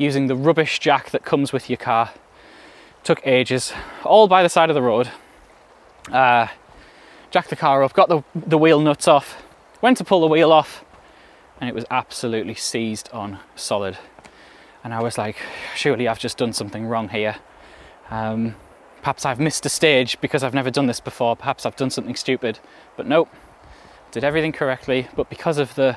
using 0.00 0.26
the 0.26 0.34
rubbish 0.34 0.78
jack 0.78 1.10
that 1.10 1.24
comes 1.24 1.52
with 1.52 1.70
your 1.70 1.76
car. 1.76 2.10
Took 3.04 3.24
ages, 3.26 3.72
all 4.04 4.26
by 4.26 4.42
the 4.42 4.48
side 4.48 4.70
of 4.70 4.74
the 4.74 4.82
road. 4.82 5.10
Uh, 6.10 6.48
jacked 7.30 7.50
the 7.50 7.56
car 7.56 7.82
up, 7.82 7.92
got 7.92 8.08
the, 8.08 8.22
the 8.34 8.58
wheel 8.58 8.80
nuts 8.80 9.06
off, 9.06 9.42
went 9.80 9.96
to 9.98 10.04
pull 10.04 10.20
the 10.20 10.26
wheel 10.26 10.52
off, 10.52 10.84
and 11.60 11.68
it 11.68 11.74
was 11.74 11.84
absolutely 11.90 12.54
seized 12.54 13.08
on 13.12 13.38
solid 13.54 13.98
and 14.82 14.94
I 14.94 15.02
was 15.02 15.18
like, 15.18 15.36
surely 15.74 16.08
I've 16.08 16.18
just 16.18 16.38
done 16.38 16.52
something 16.52 16.86
wrong 16.86 17.08
here. 17.08 17.36
Um, 18.10 18.56
perhaps 19.00 19.26
I've 19.26 19.38
missed 19.38 19.66
a 19.66 19.68
stage 19.68 20.20
because 20.20 20.42
I've 20.42 20.54
never 20.54 20.70
done 20.70 20.86
this 20.86 21.00
before. 21.00 21.36
Perhaps 21.36 21.66
I've 21.66 21.76
done 21.76 21.90
something 21.90 22.16
stupid, 22.16 22.58
but 22.96 23.06
nope, 23.06 23.28
did 24.10 24.24
everything 24.24 24.52
correctly. 24.52 25.08
But 25.14 25.28
because 25.28 25.58
of 25.58 25.74
the 25.74 25.96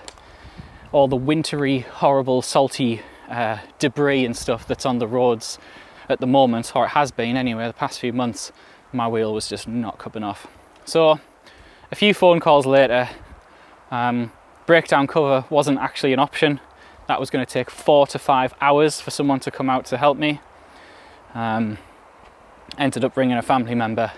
all 0.91 1.07
the 1.07 1.15
wintry, 1.15 1.79
horrible, 1.79 2.41
salty 2.41 3.01
uh, 3.29 3.57
debris 3.79 4.25
and 4.25 4.35
stuff 4.35 4.67
that's 4.67 4.85
on 4.85 4.99
the 4.99 5.07
roads 5.07 5.57
at 6.09 6.19
the 6.19 6.27
moment, 6.27 6.75
or 6.75 6.85
it 6.85 6.89
has 6.89 7.11
been 7.11 7.37
anyway, 7.37 7.67
the 7.67 7.73
past 7.73 7.99
few 7.99 8.13
months, 8.13 8.51
my 8.91 9.07
wheel 9.07 9.33
was 9.33 9.47
just 9.47 9.67
not 9.67 9.97
coming 9.97 10.23
off. 10.23 10.47
So, 10.85 11.19
a 11.91 11.95
few 11.95 12.13
phone 12.13 12.39
calls 12.39 12.65
later, 12.65 13.09
um, 13.91 14.31
breakdown 14.65 15.07
cover 15.07 15.45
wasn't 15.49 15.79
actually 15.79 16.13
an 16.13 16.19
option 16.19 16.59
that 17.07 17.19
was 17.19 17.29
going 17.29 17.45
to 17.45 17.51
take 17.51 17.69
four 17.69 18.07
to 18.07 18.19
five 18.19 18.53
hours 18.61 19.01
for 19.01 19.11
someone 19.11 19.39
to 19.41 19.51
come 19.51 19.69
out 19.69 19.85
to 19.85 19.97
help 19.97 20.17
me. 20.17 20.39
Um, 21.33 21.77
ended 22.77 23.03
up 23.03 23.13
bringing 23.13 23.37
a 23.37 23.41
family 23.41 23.75
member. 23.75 24.11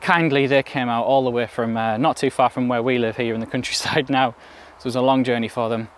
Kindly, 0.00 0.46
they 0.46 0.62
came 0.62 0.88
out 0.88 1.04
all 1.04 1.24
the 1.24 1.30
way 1.30 1.46
from 1.46 1.76
uh, 1.76 1.96
not 1.96 2.16
too 2.16 2.30
far 2.30 2.50
from 2.50 2.68
where 2.68 2.82
we 2.82 2.98
live 2.98 3.16
here 3.16 3.34
in 3.34 3.40
the 3.40 3.46
countryside 3.46 4.08
now. 4.10 4.34
So 4.78 4.82
it 4.82 4.84
was 4.86 4.96
a 4.96 5.02
long 5.02 5.24
journey 5.24 5.48
for 5.48 5.68
them. 5.68 5.88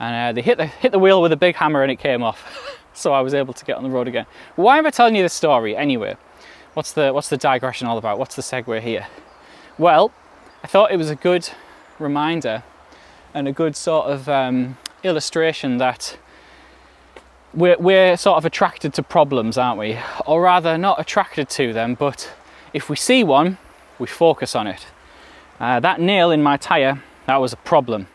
And 0.00 0.14
uh, 0.14 0.32
they 0.32 0.42
hit 0.42 0.58
the, 0.58 0.66
hit 0.66 0.92
the 0.92 0.98
wheel 0.98 1.20
with 1.20 1.32
a 1.32 1.36
big 1.36 1.56
hammer 1.56 1.82
and 1.82 1.90
it 1.90 1.96
came 1.96 2.22
off. 2.22 2.78
so 2.92 3.12
I 3.12 3.20
was 3.20 3.34
able 3.34 3.54
to 3.54 3.64
get 3.64 3.76
on 3.76 3.82
the 3.82 3.90
road 3.90 4.08
again. 4.08 4.26
Why 4.56 4.78
am 4.78 4.86
I 4.86 4.90
telling 4.90 5.16
you 5.16 5.22
this 5.22 5.34
story 5.34 5.76
anyway? 5.76 6.16
What's 6.74 6.92
the, 6.92 7.12
what's 7.12 7.28
the 7.28 7.36
digression 7.36 7.86
all 7.88 7.98
about? 7.98 8.18
What's 8.18 8.36
the 8.36 8.42
segue 8.42 8.80
here? 8.80 9.06
Well, 9.78 10.12
I 10.62 10.66
thought 10.66 10.92
it 10.92 10.96
was 10.96 11.10
a 11.10 11.16
good 11.16 11.48
reminder 11.98 12.62
and 13.34 13.48
a 13.48 13.52
good 13.52 13.76
sort 13.76 14.06
of 14.06 14.28
um, 14.28 14.76
illustration 15.02 15.78
that 15.78 16.18
we're, 17.54 17.76
we're 17.78 18.16
sort 18.16 18.36
of 18.38 18.44
attracted 18.44 18.94
to 18.94 19.02
problems, 19.02 19.58
aren't 19.58 19.78
we? 19.78 19.98
Or 20.26 20.42
rather, 20.42 20.76
not 20.78 21.00
attracted 21.00 21.48
to 21.50 21.72
them, 21.72 21.94
but 21.94 22.30
if 22.72 22.88
we 22.88 22.96
see 22.96 23.24
one, 23.24 23.58
we 23.98 24.06
focus 24.06 24.54
on 24.54 24.66
it. 24.66 24.86
Uh, 25.58 25.80
that 25.80 26.00
nail 26.00 26.30
in 26.30 26.42
my 26.42 26.56
tyre, 26.56 27.02
that 27.26 27.36
was 27.36 27.52
a 27.52 27.56
problem. 27.56 28.06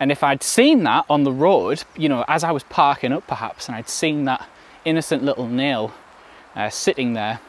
And 0.00 0.10
if 0.10 0.22
I'd 0.24 0.42
seen 0.42 0.82
that 0.84 1.04
on 1.08 1.24
the 1.24 1.32
road, 1.32 1.84
you 1.96 2.08
know, 2.08 2.24
as 2.28 2.44
I 2.44 2.50
was 2.50 2.64
parking 2.64 3.12
up 3.12 3.26
perhaps, 3.26 3.68
and 3.68 3.76
I'd 3.76 3.88
seen 3.88 4.24
that 4.24 4.46
innocent 4.84 5.22
little 5.22 5.46
nail 5.46 5.92
uh, 6.56 6.70
sitting 6.70 7.14
there, 7.14 7.40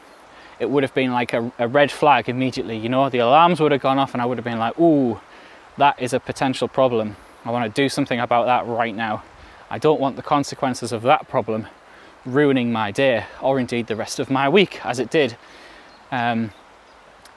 it 0.58 0.70
would 0.70 0.82
have 0.82 0.94
been 0.94 1.12
like 1.12 1.32
a, 1.32 1.52
a, 1.58 1.68
red 1.68 1.90
flag 1.90 2.28
immediately. 2.28 2.76
You 2.76 2.88
know, 2.88 3.10
the 3.10 3.18
alarms 3.18 3.60
would 3.60 3.72
have 3.72 3.82
gone 3.82 3.98
off, 3.98 4.14
and 4.14 4.22
I 4.22 4.26
would 4.26 4.38
have 4.38 4.44
been 4.44 4.58
like, 4.58 4.78
ooh, 4.78 5.20
that 5.76 6.00
is 6.00 6.12
a 6.12 6.20
potential 6.20 6.66
problem. 6.66 7.16
I 7.44 7.50
want 7.50 7.72
to 7.72 7.82
do 7.82 7.88
something 7.88 8.18
about 8.18 8.46
that 8.46 8.66
right 8.66 8.94
now. 8.94 9.22
I 9.70 9.78
don't 9.78 10.00
want 10.00 10.16
the 10.16 10.22
consequences 10.22 10.92
of 10.92 11.02
that 11.02 11.28
problem 11.28 11.66
ruining 12.24 12.72
my 12.72 12.90
day 12.90 13.24
or 13.40 13.58
indeed 13.60 13.86
the 13.86 13.96
rest 13.96 14.18
of 14.18 14.30
my 14.30 14.48
week 14.48 14.84
as 14.84 14.98
it 14.98 15.10
did. 15.10 15.36
Um, 16.10 16.50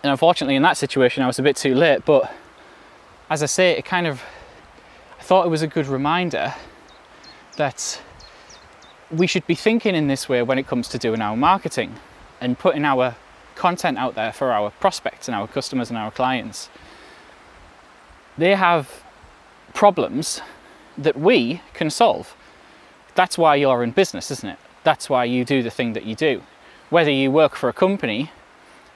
and 0.02 0.12
unfortunately, 0.12 0.56
in 0.56 0.62
that 0.64 0.78
situation, 0.78 1.24
I 1.24 1.28
was 1.28 1.40
a 1.40 1.44
bit 1.44 1.56
too 1.56 1.76
late. 1.76 2.06
But 2.06 2.32
as 3.30 3.44
I 3.44 3.48
say, 3.48 3.72
it 3.72 3.86
kind 3.86 4.08
of, 4.08 4.24
thought 5.30 5.46
it 5.46 5.50
was 5.50 5.62
a 5.62 5.68
good 5.68 5.86
reminder 5.86 6.56
that 7.56 8.02
we 9.12 9.28
should 9.28 9.46
be 9.46 9.54
thinking 9.54 9.94
in 9.94 10.08
this 10.08 10.28
way 10.28 10.42
when 10.42 10.58
it 10.58 10.66
comes 10.66 10.88
to 10.88 10.98
doing 10.98 11.22
our 11.22 11.38
marketing 11.38 11.94
and 12.42 12.58
putting 12.58 12.84
our 12.84 13.16
content 13.54 13.96
out 14.00 14.16
there 14.16 14.34
for 14.34 14.52
our 14.52 14.72
prospects 14.80 15.28
and 15.28 15.36
our 15.36 15.48
customers 15.48 15.92
and 15.92 16.00
our 16.00 16.10
clients. 16.10 16.68
They 18.40 18.56
have 18.56 19.04
problems 19.76 20.42
that 20.98 21.16
we 21.16 21.62
can 21.76 21.92
solve. 21.92 22.36
That's 23.14 23.38
why 23.38 23.54
you're 23.58 23.84
in 23.84 23.92
business, 23.92 24.32
isn't 24.32 24.50
it? 24.50 24.58
That's 24.84 25.12
why 25.12 25.26
you 25.26 25.46
do 25.46 25.62
the 25.62 25.70
thing 25.70 25.94
that 25.94 26.06
you 26.06 26.16
do. 26.16 26.42
Whether 26.90 27.12
you 27.12 27.30
work 27.30 27.56
for 27.56 27.70
a 27.70 27.74
company 27.74 28.32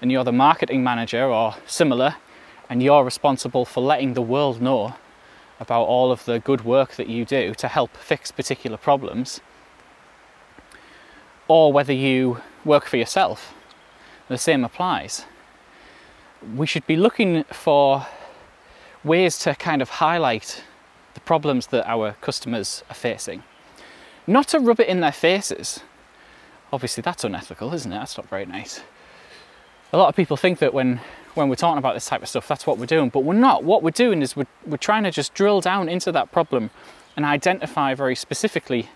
and 0.02 0.12
you're 0.12 0.24
the 0.24 0.32
marketing 0.32 0.84
manager 0.84 1.26
or 1.26 1.54
similar, 1.68 2.16
and 2.72 2.82
you're 2.82 3.04
responsible 3.04 3.66
for 3.66 3.84
letting 3.84 4.16
the 4.16 4.24
world 4.24 4.64
know 4.64 4.96
about 5.64 5.86
all 5.86 6.12
of 6.12 6.26
the 6.26 6.40
good 6.40 6.64
work 6.64 6.96
that 6.96 7.08
you 7.08 7.26
do 7.26 7.56
to 7.56 7.68
help 7.68 7.98
fix 7.98 8.32
particular 8.32 8.78
problems, 8.78 9.42
or 11.48 11.74
whether 11.74 11.94
you 11.94 12.42
work 12.64 12.86
for 12.86 12.98
yourself, 12.98 13.54
the 14.28 14.38
same 14.38 14.64
applies. 14.64 15.26
We 16.56 16.68
should 16.68 16.86
be 16.86 16.96
looking 16.96 17.44
for 17.46 18.06
ways 19.04 19.38
to 19.40 19.56
kind 19.56 19.82
of 19.82 19.90
highlight 19.90 20.64
the 21.14 21.20
problems 21.20 21.68
that 21.68 21.88
our 21.88 22.14
customers 22.22 22.84
are 22.90 22.96
facing. 22.96 23.44
Not 24.26 24.48
to 24.50 24.60
rub 24.60 24.80
it 24.80 24.88
in 24.88 25.02
their 25.02 25.12
faces. 25.12 25.82
Obviously, 26.72 27.02
that's 27.02 27.24
unethical, 27.24 27.74
isn't 27.74 27.92
it? 27.92 27.96
That's 27.96 28.18
not 28.18 28.30
very 28.30 28.46
nice. 28.46 28.82
A 29.92 29.98
lot 29.98 30.10
of 30.10 30.16
people 30.16 30.38
think 30.38 30.60
that 30.60 30.74
when, 30.74 31.02
when 31.36 31.50
we're 31.50 31.56
talking 31.56 31.78
about 31.78 31.94
this 31.94 32.06
type 32.06 32.22
of 32.22 32.30
stuff, 32.30 32.48
that's 32.48 32.68
what 32.68 32.78
we're 32.78 32.86
doing, 32.86 33.10
but 33.10 33.22
we're 33.22 33.34
not. 33.34 33.64
What 33.64 33.84
we're 33.84 33.92
doing 33.92 34.22
is 34.22 34.36
we're, 34.36 34.48
we're 34.66 34.78
trying 34.78 35.04
to 35.04 35.12
just 35.12 35.34
drill 35.34 35.62
down 35.62 35.90
into 35.90 36.12
that 36.12 36.32
problem 36.32 36.70
and 37.16 37.26
identify 37.26 37.94
very 37.94 38.16
specifically 38.16 38.90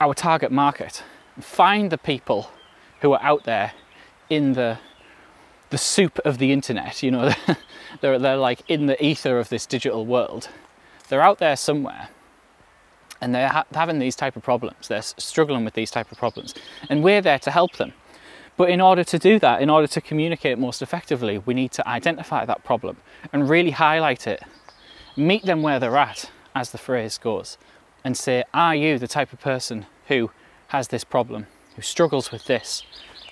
our 0.00 0.14
target 0.14 0.52
market. 0.52 1.02
Find 1.40 1.90
the 1.90 1.98
people 1.98 2.50
who 3.00 3.12
are 3.12 3.22
out 3.22 3.44
there 3.44 3.72
in 4.28 4.54
the 4.54 4.78
the 5.70 5.78
soup 5.78 6.20
of 6.24 6.38
the 6.38 6.52
internet. 6.52 7.02
You 7.02 7.10
know, 7.10 7.32
they're 8.00 8.18
they're 8.18 8.36
like 8.36 8.62
in 8.68 8.86
the 8.86 9.02
ether 9.04 9.38
of 9.38 9.48
this 9.48 9.66
digital 9.66 10.06
world. 10.06 10.48
They're 11.08 11.22
out 11.22 11.38
there 11.38 11.56
somewhere, 11.56 12.08
and 13.20 13.34
they're 13.34 13.48
ha- 13.48 13.66
having 13.74 13.98
these 13.98 14.16
type 14.16 14.36
of 14.36 14.42
problems. 14.42 14.88
They're 14.88 15.02
struggling 15.02 15.64
with 15.64 15.74
these 15.74 15.90
type 15.90 16.10
of 16.10 16.18
problems, 16.18 16.54
and 16.88 17.02
we're 17.02 17.20
there 17.20 17.38
to 17.40 17.50
help 17.50 17.76
them. 17.76 17.92
But 18.56 18.70
in 18.70 18.80
order 18.80 19.04
to 19.04 19.18
do 19.18 19.38
that, 19.40 19.60
in 19.60 19.68
order 19.68 19.86
to 19.86 20.00
communicate 20.00 20.58
most 20.58 20.80
effectively, 20.80 21.38
we 21.38 21.52
need 21.52 21.72
to 21.72 21.86
identify 21.86 22.44
that 22.46 22.64
problem 22.64 22.96
and 23.32 23.48
really 23.48 23.72
highlight 23.72 24.26
it. 24.26 24.42
Meet 25.14 25.44
them 25.44 25.62
where 25.62 25.78
they're 25.78 25.96
at, 25.96 26.30
as 26.54 26.70
the 26.70 26.78
phrase 26.78 27.18
goes, 27.18 27.58
and 28.02 28.16
say, 28.16 28.44
Are 28.54 28.74
you 28.74 28.98
the 28.98 29.08
type 29.08 29.32
of 29.32 29.40
person 29.40 29.86
who 30.08 30.30
has 30.68 30.88
this 30.88 31.04
problem, 31.04 31.46
who 31.74 31.82
struggles 31.82 32.32
with 32.32 32.46
this, 32.46 32.82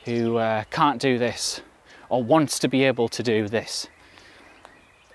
who 0.05 0.37
uh, 0.37 0.65
can't 0.71 1.01
do 1.01 1.19
this, 1.19 1.63
or 2.11 2.23
wants 2.23 2.59
to 2.59 2.69
be 2.69 2.85
able 2.85 3.09
to 3.09 3.23
do 3.23 3.49
this? 3.49 3.89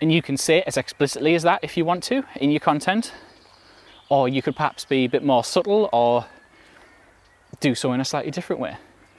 And 0.01 0.11
you 0.11 0.21
can 0.21 0.37
say 0.37 0.59
it 0.59 0.63
as 0.65 0.77
explicitly 0.77 1.35
as 1.35 1.43
that 1.43 1.59
if 1.61 1.75
you 1.77 1.85
want 1.85 2.03
to 2.05 2.23
in 2.35 2.49
your 2.49 2.61
content, 2.61 3.11
or 4.09 4.27
you 4.27 4.41
could 4.41 4.55
perhaps 4.55 4.85
be 4.85 5.05
a 5.05 5.07
bit 5.07 5.23
more 5.23 5.43
subtle 5.43 5.87
or 5.93 6.25
do 7.59 7.75
so 7.75 7.93
in 7.93 7.99
a 7.99 8.05
slightly 8.05 8.31
different 8.31 8.59
way. 8.59 8.77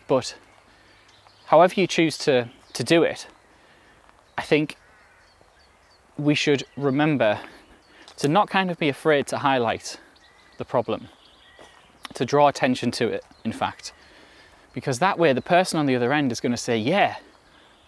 But 0.09 0.35
however 1.51 1.75
you 1.81 1.87
choose 1.89 2.17
to, 2.17 2.49
to 2.73 2.85
do 2.85 3.03
it, 3.03 3.27
I 4.39 4.43
think 4.43 4.77
we 6.17 6.37
should 6.37 6.63
remember 6.77 7.41
to 8.19 8.29
not 8.29 8.49
kind 8.49 8.71
of 8.71 8.79
be 8.79 8.89
afraid 8.89 9.27
to 9.27 9.39
highlight 9.39 9.99
the 10.59 10.65
problem, 10.65 11.09
to 12.15 12.25
draw 12.25 12.47
attention 12.47 12.93
to 12.93 13.09
it, 13.09 13.25
in 13.45 13.51
fact. 13.51 13.93
Because 14.73 15.01
that 15.01 15.19
way, 15.19 15.33
the 15.33 15.43
person 15.43 15.81
on 15.81 15.87
the 15.87 15.97
other 15.97 16.13
end 16.13 16.31
is 16.31 16.41
going 16.41 16.53
to 16.53 16.65
say, 16.69 16.79
Yeah, 16.79 17.17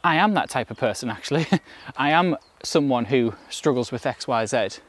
I 0.02 0.16
am 0.16 0.34
that 0.34 0.50
type 0.50 0.72
of 0.72 0.76
person 0.76 1.08
actually. 1.08 1.46
I 1.96 2.10
am 2.10 2.36
someone 2.64 3.04
who 3.04 3.34
struggles 3.48 3.92
with 3.92 4.02
XYZ. 4.02 4.80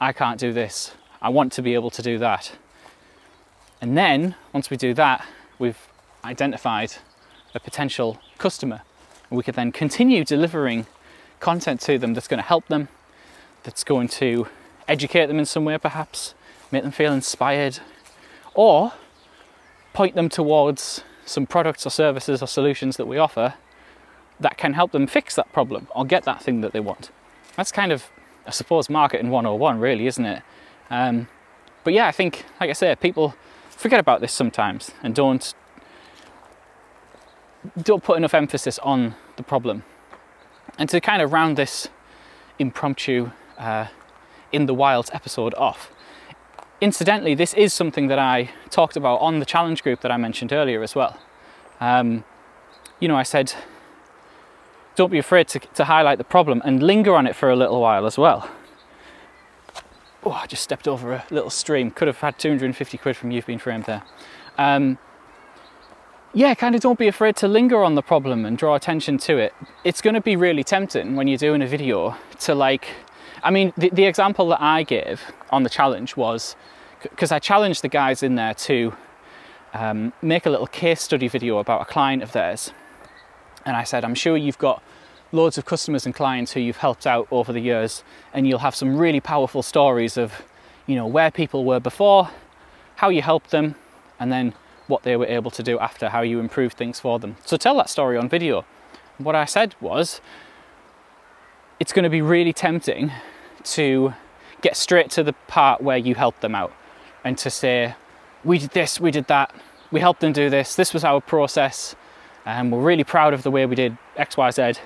I 0.00 0.12
can't 0.12 0.38
do 0.38 0.52
this. 0.52 0.92
I 1.20 1.30
want 1.30 1.50
to 1.54 1.62
be 1.62 1.74
able 1.74 1.90
to 1.90 2.02
do 2.02 2.18
that. 2.18 2.52
And 3.80 3.98
then, 3.98 4.36
once 4.52 4.70
we 4.70 4.76
do 4.76 4.94
that, 4.94 5.26
we've 5.58 5.88
identified 6.24 6.92
a 7.54 7.60
potential 7.60 8.20
customer. 8.38 8.82
We 9.30 9.42
could 9.42 9.54
then 9.54 9.72
continue 9.72 10.24
delivering 10.24 10.86
content 11.38 11.80
to 11.82 11.98
them 11.98 12.14
that's 12.14 12.28
going 12.28 12.38
to 12.38 12.46
help 12.46 12.66
them, 12.68 12.88
that's 13.62 13.84
going 13.84 14.08
to 14.08 14.48
educate 14.88 15.26
them 15.26 15.38
in 15.38 15.46
some 15.46 15.64
way, 15.64 15.78
perhaps, 15.78 16.34
make 16.70 16.82
them 16.82 16.92
feel 16.92 17.12
inspired, 17.12 17.78
or 18.54 18.92
point 19.92 20.14
them 20.14 20.28
towards 20.28 21.02
some 21.24 21.46
products 21.46 21.86
or 21.86 21.90
services 21.90 22.42
or 22.42 22.46
solutions 22.46 22.96
that 22.96 23.06
we 23.06 23.18
offer 23.18 23.54
that 24.40 24.56
can 24.56 24.72
help 24.72 24.92
them 24.92 25.06
fix 25.06 25.34
that 25.36 25.52
problem 25.52 25.86
or 25.94 26.04
get 26.04 26.24
that 26.24 26.42
thing 26.42 26.60
that 26.62 26.72
they 26.72 26.80
want. 26.80 27.10
That's 27.56 27.70
kind 27.70 27.92
of, 27.92 28.10
I 28.46 28.50
suppose, 28.50 28.88
marketing 28.88 29.30
101, 29.30 29.78
really, 29.78 30.06
isn't 30.06 30.24
it? 30.24 30.42
Um, 30.90 31.28
but 31.84 31.92
yeah, 31.92 32.06
I 32.06 32.12
think, 32.12 32.44
like 32.60 32.70
I 32.70 32.72
say, 32.72 32.94
people 32.96 33.34
forget 33.68 34.00
about 34.00 34.20
this 34.20 34.32
sometimes 34.32 34.90
and 35.02 35.14
don't 35.14 35.54
don't 37.82 38.02
put 38.02 38.16
enough 38.16 38.34
emphasis 38.34 38.78
on 38.80 39.14
the 39.36 39.42
problem. 39.42 39.84
And 40.78 40.88
to 40.90 41.00
kind 41.00 41.22
of 41.22 41.32
round 41.32 41.56
this 41.56 41.88
impromptu 42.58 43.30
uh, 43.58 43.86
in 44.52 44.66
the 44.66 44.74
wilds 44.74 45.10
episode 45.12 45.54
off, 45.54 45.90
incidentally, 46.80 47.34
this 47.34 47.54
is 47.54 47.72
something 47.72 48.08
that 48.08 48.18
I 48.18 48.50
talked 48.70 48.96
about 48.96 49.20
on 49.20 49.38
the 49.38 49.46
challenge 49.46 49.82
group 49.82 50.00
that 50.00 50.10
I 50.10 50.16
mentioned 50.16 50.52
earlier 50.52 50.82
as 50.82 50.94
well. 50.94 51.18
Um, 51.80 52.24
you 52.98 53.08
know, 53.08 53.16
I 53.16 53.22
said 53.22 53.54
don't 54.96 55.10
be 55.10 55.18
afraid 55.18 55.48
to, 55.48 55.58
to 55.58 55.84
highlight 55.84 56.18
the 56.18 56.24
problem 56.24 56.60
and 56.64 56.82
linger 56.82 57.14
on 57.14 57.26
it 57.26 57.34
for 57.34 57.48
a 57.50 57.56
little 57.56 57.80
while 57.80 58.04
as 58.06 58.18
well. 58.18 58.50
Oh, 60.22 60.32
I 60.32 60.46
just 60.46 60.62
stepped 60.62 60.86
over 60.86 61.12
a 61.12 61.24
little 61.30 61.48
stream. 61.48 61.90
Could 61.90 62.06
have 62.06 62.18
had 62.18 62.38
250 62.38 62.98
quid 62.98 63.16
from 63.16 63.30
You've 63.30 63.46
Been 63.46 63.58
Framed 63.58 63.84
there. 63.84 64.02
Um, 64.58 64.98
yeah, 66.32 66.54
kind 66.54 66.74
of 66.74 66.80
don't 66.80 66.98
be 66.98 67.08
afraid 67.08 67.36
to 67.36 67.48
linger 67.48 67.82
on 67.82 67.94
the 67.94 68.02
problem 68.02 68.44
and 68.44 68.56
draw 68.56 68.74
attention 68.74 69.18
to 69.18 69.36
it. 69.38 69.52
It's 69.84 70.00
going 70.00 70.14
to 70.14 70.20
be 70.20 70.36
really 70.36 70.64
tempting 70.64 71.16
when 71.16 71.28
you're 71.28 71.38
doing 71.38 71.62
a 71.62 71.66
video 71.66 72.16
to 72.40 72.54
like, 72.54 72.88
I 73.42 73.50
mean, 73.50 73.72
the, 73.76 73.90
the 73.90 74.04
example 74.04 74.48
that 74.48 74.60
I 74.60 74.82
gave 74.82 75.20
on 75.50 75.62
the 75.62 75.70
challenge 75.70 76.16
was 76.16 76.56
because 77.02 77.32
I 77.32 77.38
challenged 77.38 77.82
the 77.82 77.88
guys 77.88 78.22
in 78.22 78.34
there 78.34 78.54
to 78.54 78.94
um, 79.74 80.12
make 80.22 80.46
a 80.46 80.50
little 80.50 80.66
case 80.66 81.00
study 81.02 81.28
video 81.28 81.58
about 81.58 81.82
a 81.82 81.84
client 81.84 82.22
of 82.22 82.32
theirs 82.32 82.72
and 83.64 83.76
I 83.76 83.84
said, 83.84 84.04
I'm 84.04 84.14
sure 84.14 84.36
you've 84.36 84.58
got 84.58 84.82
loads 85.32 85.58
of 85.58 85.64
customers 85.64 86.06
and 86.06 86.14
clients 86.14 86.52
who 86.52 86.60
you've 86.60 86.78
helped 86.78 87.06
out 87.06 87.28
over 87.30 87.52
the 87.52 87.60
years, 87.60 88.02
and 88.32 88.46
you'll 88.46 88.60
have 88.60 88.74
some 88.74 88.96
really 88.96 89.20
powerful 89.20 89.62
stories 89.62 90.16
of, 90.16 90.42
you 90.86 90.96
know, 90.96 91.06
where 91.06 91.30
people 91.30 91.64
were 91.64 91.80
before, 91.80 92.30
how 92.96 93.08
you 93.08 93.22
helped 93.22 93.50
them, 93.50 93.74
and 94.18 94.32
then 94.32 94.54
what 94.90 95.04
they 95.04 95.16
were 95.16 95.26
able 95.26 95.50
to 95.52 95.62
do 95.62 95.78
after, 95.78 96.10
how 96.10 96.20
you 96.20 96.40
improved 96.40 96.76
things 96.76 97.00
for 97.00 97.18
them. 97.18 97.36
So 97.46 97.56
tell 97.56 97.76
that 97.76 97.88
story 97.88 98.18
on 98.18 98.28
video. 98.28 98.64
What 99.18 99.34
I 99.34 99.44
said 99.46 99.74
was, 99.80 100.20
it's 101.78 101.92
going 101.92 102.02
to 102.02 102.10
be 102.10 102.20
really 102.20 102.52
tempting 102.52 103.10
to 103.64 104.12
get 104.60 104.76
straight 104.76 105.10
to 105.12 105.22
the 105.22 105.32
part 105.32 105.80
where 105.80 105.96
you 105.96 106.14
helped 106.14 106.42
them 106.42 106.54
out 106.54 106.72
and 107.24 107.38
to 107.38 107.50
say, 107.50 107.94
we 108.44 108.58
did 108.58 108.70
this, 108.70 109.00
we 109.00 109.10
did 109.10 109.26
that, 109.28 109.54
we 109.90 110.00
helped 110.00 110.20
them 110.20 110.32
do 110.32 110.50
this, 110.50 110.74
this 110.74 110.92
was 110.92 111.04
our 111.04 111.20
process, 111.20 111.94
and 112.44 112.72
we're 112.72 112.80
really 112.80 113.04
proud 113.04 113.34
of 113.34 113.42
the 113.42 113.50
way 113.50 113.66
we 113.66 113.74
did 113.74 113.96
XYZ. 114.16 114.78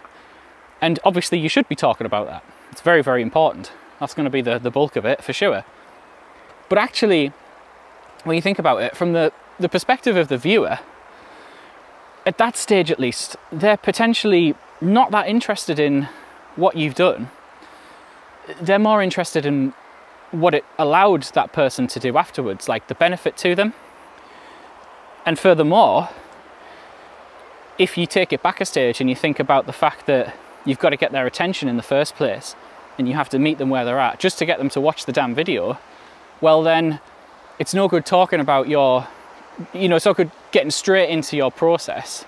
And 0.81 0.99
obviously, 1.05 1.39
you 1.39 1.49
should 1.49 1.69
be 1.69 1.77
talking 1.77 2.07
about 2.07 2.27
that. 2.27 2.45
It's 2.71 2.81
very, 2.81 3.03
very 3.03 3.23
important. 3.23 3.73
That's 4.01 4.15
going 4.15 4.25
to 4.25 4.31
be 4.31 4.43
the, 4.43 4.59
the 4.59 4.71
bulk 4.71 4.97
of 4.97 5.05
it 5.05 5.23
for 5.23 5.33
sure. 5.33 5.65
But 6.69 6.79
actually, 6.79 7.33
when 8.25 8.37
you 8.37 8.43
think 8.43 8.59
about 8.59 8.83
it, 8.83 8.97
from 8.97 9.13
the, 9.13 9.33
the 9.59 9.69
perspective 9.69 10.17
of 10.17 10.29
the 10.29 10.39
viewer, 10.39 10.79
at 12.27 12.39
that 12.39 12.57
stage 12.57 12.91
at 12.91 12.99
least, 12.99 13.37
they're 13.53 13.77
potentially 13.77 14.55
not 14.81 15.11
that 15.11 15.29
interested 15.29 15.79
in 15.79 16.09
what 16.57 16.77
you've 16.77 16.95
done. 16.95 17.31
They're 18.61 18.79
more 18.79 19.03
interested 19.03 19.47
in 19.47 19.75
what 20.31 20.55
it 20.55 20.65
allowed 20.79 21.23
that 21.35 21.53
person 21.53 21.87
to 21.89 22.01
do 22.01 22.17
afterwards, 22.17 22.69
like 22.69 22.89
the 22.89 22.95
benefit 22.95 23.37
to 23.39 23.55
them. 23.55 23.75
And 25.25 25.39
furthermore, 25.39 26.11
if 27.79 27.97
you 27.97 28.07
take 28.07 28.33
it 28.33 28.43
back 28.43 28.61
a 28.61 28.65
stage 28.65 29.01
and 29.01 29.09
you 29.09 29.17
think 29.17 29.41
about 29.41 29.67
the 29.67 29.73
fact 29.73 30.07
that 30.07 30.35
you've 30.65 30.79
got 30.79 30.91
to 30.91 30.97
get 30.97 31.13
their 31.13 31.27
attention 31.27 31.69
in 31.69 31.77
the 31.77 31.83
first 31.83 32.15
place 32.15 32.55
and 32.99 33.09
you 33.09 33.15
have 33.15 33.29
to 33.31 33.39
meet 33.39 33.59
them 33.59 33.71
where 33.71 33.85
they're 33.85 33.99
at 33.99 34.19
just 34.19 34.39
to 34.39 34.47
get 34.47 34.59
them 34.59 34.69
to 34.71 34.81
watch 34.81 35.07
the 35.07 35.13
damn 35.13 35.35
video, 35.35 35.79
well, 36.41 36.63
then 36.63 37.01
it's 37.59 37.75
no 37.75 37.89
good 37.89 38.05
talking 38.05 38.41
about 38.41 38.69
your, 38.69 39.07
you 39.73 39.89
know, 39.89 39.99
no 40.05 40.15
good 40.15 40.31
getting 40.53 40.71
straight 40.71 41.11
into 41.11 41.37
your 41.37 41.51
process, 41.51 42.25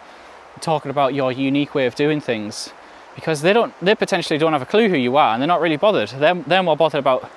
talking 0.61 0.91
about 0.91 1.15
your 1.15 1.33
unique 1.33 1.75
way 1.75 1.87
of 1.87 1.95
doing 1.95 2.21
things 2.21 2.73
because 3.15 3.41
they 3.41 3.53
don't, 3.53 3.75
they 3.81 3.95
potentially 3.95 4.39
don't 4.39 4.53
have 4.53 4.63
a 4.63 4.67
clue 4.67 4.89
who 4.89 4.97
you 4.97 5.17
are 5.17 5.33
and 5.33 5.43
they're 5.43 5.49
not 5.49 5.61
really 5.61 5.77
bothered. 5.77 6.11
They're, 6.11 6.35
they're 6.35 6.63
more 6.63 6.77
bothered 6.77 6.99
about 6.99 7.29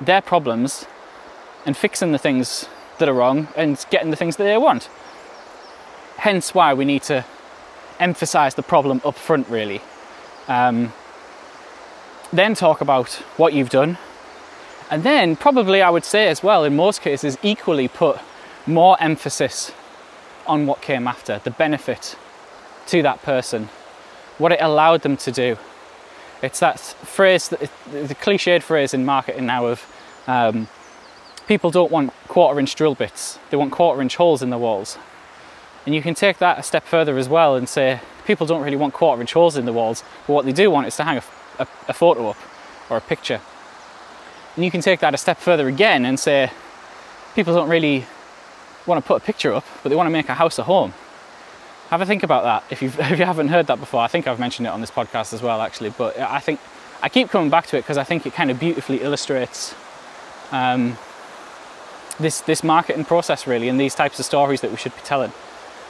their 0.00 0.20
problems 0.20 0.84
and 1.64 1.76
fixing 1.76 2.12
the 2.12 2.18
things 2.18 2.68
that 2.98 3.08
are 3.08 3.14
wrong 3.14 3.48
and 3.56 3.84
getting 3.90 4.10
the 4.10 4.16
things 4.16 4.36
that 4.36 4.44
they 4.44 4.58
want. 4.58 4.88
Hence 6.16 6.54
why 6.54 6.74
we 6.74 6.84
need 6.84 7.02
to 7.04 7.24
emphasize 8.00 8.56
the 8.56 8.62
problem 8.62 9.00
up 9.04 9.14
front, 9.14 9.48
really. 9.48 9.80
Um, 10.48 10.92
then 12.32 12.54
talk 12.54 12.80
about 12.80 13.12
what 13.36 13.52
you've 13.52 13.70
done. 13.70 13.98
And 14.90 15.04
then, 15.04 15.36
probably, 15.36 15.80
I 15.80 15.90
would 15.90 16.04
say 16.04 16.28
as 16.28 16.42
well, 16.42 16.64
in 16.64 16.76
most 16.76 17.00
cases, 17.00 17.38
equally 17.42 17.88
put 17.88 18.18
more 18.66 18.96
emphasis 19.00 19.72
on 20.46 20.66
what 20.66 20.80
came 20.82 21.06
after, 21.06 21.40
the 21.44 21.50
benefit 21.50 22.16
to 22.86 23.02
that 23.02 23.22
person, 23.22 23.68
what 24.38 24.52
it 24.52 24.60
allowed 24.60 25.02
them 25.02 25.16
to 25.16 25.32
do. 25.32 25.56
It's 26.42 26.60
that 26.60 26.80
phrase, 26.80 27.48
the 27.48 28.16
cliched 28.20 28.62
phrase 28.62 28.92
in 28.94 29.04
marketing 29.04 29.46
now 29.46 29.66
of 29.66 29.86
um, 30.26 30.68
people 31.46 31.70
don't 31.70 31.92
want 31.92 32.12
quarter 32.28 32.58
inch 32.58 32.74
drill 32.74 32.94
bits, 32.94 33.38
they 33.50 33.56
want 33.56 33.72
quarter 33.72 34.02
inch 34.02 34.16
holes 34.16 34.42
in 34.42 34.50
the 34.50 34.58
walls. 34.58 34.98
And 35.86 35.94
you 35.94 36.02
can 36.02 36.14
take 36.14 36.38
that 36.38 36.58
a 36.58 36.62
step 36.62 36.84
further 36.84 37.18
as 37.18 37.28
well 37.28 37.56
and 37.56 37.68
say 37.68 38.00
people 38.24 38.46
don't 38.46 38.62
really 38.62 38.76
want 38.76 38.94
quarter 38.94 39.20
inch 39.20 39.32
holes 39.32 39.56
in 39.56 39.64
the 39.64 39.72
walls, 39.72 40.02
but 40.26 40.32
what 40.32 40.44
they 40.44 40.52
do 40.52 40.70
want 40.70 40.86
is 40.86 40.96
to 40.96 41.04
hang 41.04 41.18
a, 41.18 41.22
a, 41.58 41.66
a 41.88 41.92
photo 41.92 42.28
up 42.30 42.36
or 42.88 42.96
a 42.96 43.00
picture. 43.00 43.40
And 44.54 44.64
you 44.64 44.70
can 44.70 44.80
take 44.80 45.00
that 45.00 45.14
a 45.14 45.16
step 45.18 45.38
further 45.38 45.66
again 45.68 46.04
and 46.04 46.20
say 46.20 46.50
people 47.34 47.54
don't 47.54 47.68
really 47.68 48.06
want 48.86 49.02
to 49.02 49.06
put 49.06 49.22
a 49.22 49.24
picture 49.24 49.52
up, 49.52 49.64
but 49.82 49.88
they 49.88 49.96
want 49.96 50.06
to 50.06 50.10
make 50.10 50.28
a 50.28 50.34
house 50.34 50.58
a 50.58 50.64
home. 50.64 50.94
Have 51.88 52.00
a 52.00 52.06
think 52.06 52.22
about 52.22 52.44
that 52.44 52.64
if, 52.70 52.82
you've, 52.82 52.98
if 53.12 53.18
you 53.18 53.24
haven't 53.24 53.48
heard 53.48 53.66
that 53.66 53.80
before. 53.80 54.00
I 54.00 54.08
think 54.08 54.26
I've 54.26 54.40
mentioned 54.40 54.66
it 54.66 54.70
on 54.70 54.80
this 54.80 54.90
podcast 54.90 55.32
as 55.32 55.42
well, 55.42 55.60
actually. 55.60 55.90
But 55.90 56.18
I 56.18 56.40
think 56.40 56.60
I 57.02 57.08
keep 57.08 57.30
coming 57.30 57.50
back 57.50 57.66
to 57.68 57.76
it 57.76 57.82
because 57.82 57.98
I 57.98 58.04
think 58.04 58.26
it 58.26 58.32
kind 58.32 58.50
of 58.50 58.58
beautifully 58.58 59.02
illustrates 59.02 59.74
um, 60.52 60.96
this 62.18 62.40
this 62.42 62.62
marketing 62.62 63.04
process, 63.04 63.46
really, 63.46 63.68
and 63.68 63.80
these 63.80 63.94
types 63.94 64.18
of 64.18 64.24
stories 64.24 64.60
that 64.60 64.70
we 64.70 64.76
should 64.76 64.94
be 64.94 65.02
telling. 65.02 65.32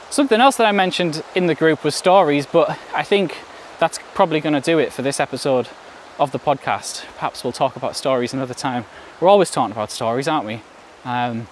Something 0.09 0.41
else 0.41 0.57
that 0.57 0.67
I 0.67 0.71
mentioned 0.71 1.23
in 1.33 1.47
the 1.47 1.55
group 1.55 1.83
was 1.83 1.95
stories, 1.95 2.45
but 2.45 2.77
I 2.93 3.03
think 3.03 3.37
that's 3.79 3.99
probably 4.13 4.39
going 4.39 4.53
to 4.53 4.61
do 4.61 4.77
it 4.77 4.93
for 4.93 5.01
this 5.01 5.19
episode 5.19 5.69
of 6.19 6.31
the 6.31 6.39
podcast. 6.39 7.03
Perhaps 7.15 7.43
we'll 7.43 7.53
talk 7.53 7.75
about 7.75 7.95
stories 7.95 8.33
another 8.33 8.53
time. 8.53 8.85
We're 9.19 9.29
always 9.29 9.49
talking 9.49 9.71
about 9.71 9.89
stories, 9.89 10.27
aren't 10.27 10.45
we? 10.45 10.61
Um, 11.03 11.47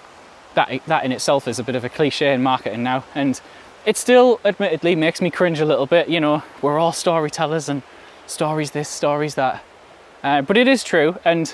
that 0.56 0.82
that 0.88 1.06
in 1.06 1.12
itself 1.12 1.48
is 1.48 1.60
a 1.60 1.64
bit 1.64 1.76
of 1.76 1.84
a 1.84 1.90
cliche 1.90 2.34
in 2.34 2.44
marketing 2.44 2.84
now, 2.84 3.04
and 3.16 3.40
it 3.86 3.98
still, 3.98 4.40
admittedly, 4.46 4.96
makes 4.96 5.22
me 5.22 5.32
cringe 5.32 5.60
a 5.60 5.66
little 5.66 5.86
bit. 5.86 6.10
You 6.10 6.20
know, 6.20 6.44
we're 6.62 6.78
all 6.78 6.92
storytellers 6.92 7.70
and 7.70 7.82
stories 8.28 8.72
this, 8.72 8.90
stories 8.90 9.36
that, 9.36 9.64
uh, 10.24 10.42
but 10.42 10.58
it 10.58 10.68
is 10.68 10.84
true, 10.84 11.18
and 11.26 11.54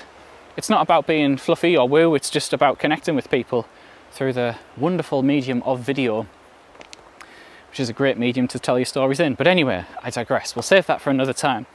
it's 0.56 0.68
not 0.68 0.82
about 0.82 1.06
being 1.06 1.36
fluffy 1.36 1.76
or 1.76 1.88
woo. 1.88 2.14
It's 2.14 2.30
just 2.30 2.52
about 2.52 2.78
connecting 2.78 3.14
with 3.14 3.30
people 3.30 3.66
through 4.10 4.32
the 4.32 4.56
wonderful 4.76 5.22
medium 5.22 5.62
of 5.62 5.80
video 5.80 6.26
which 7.70 7.80
is 7.80 7.88
a 7.88 7.92
great 7.92 8.18
medium 8.18 8.48
to 8.48 8.58
tell 8.58 8.78
your 8.78 8.86
stories 8.86 9.20
in. 9.20 9.34
But 9.34 9.46
anyway, 9.46 9.84
I 10.02 10.10
digress. 10.10 10.56
We'll 10.56 10.62
save 10.62 10.86
that 10.86 11.00
for 11.00 11.10
another 11.10 11.32
time. 11.32 11.66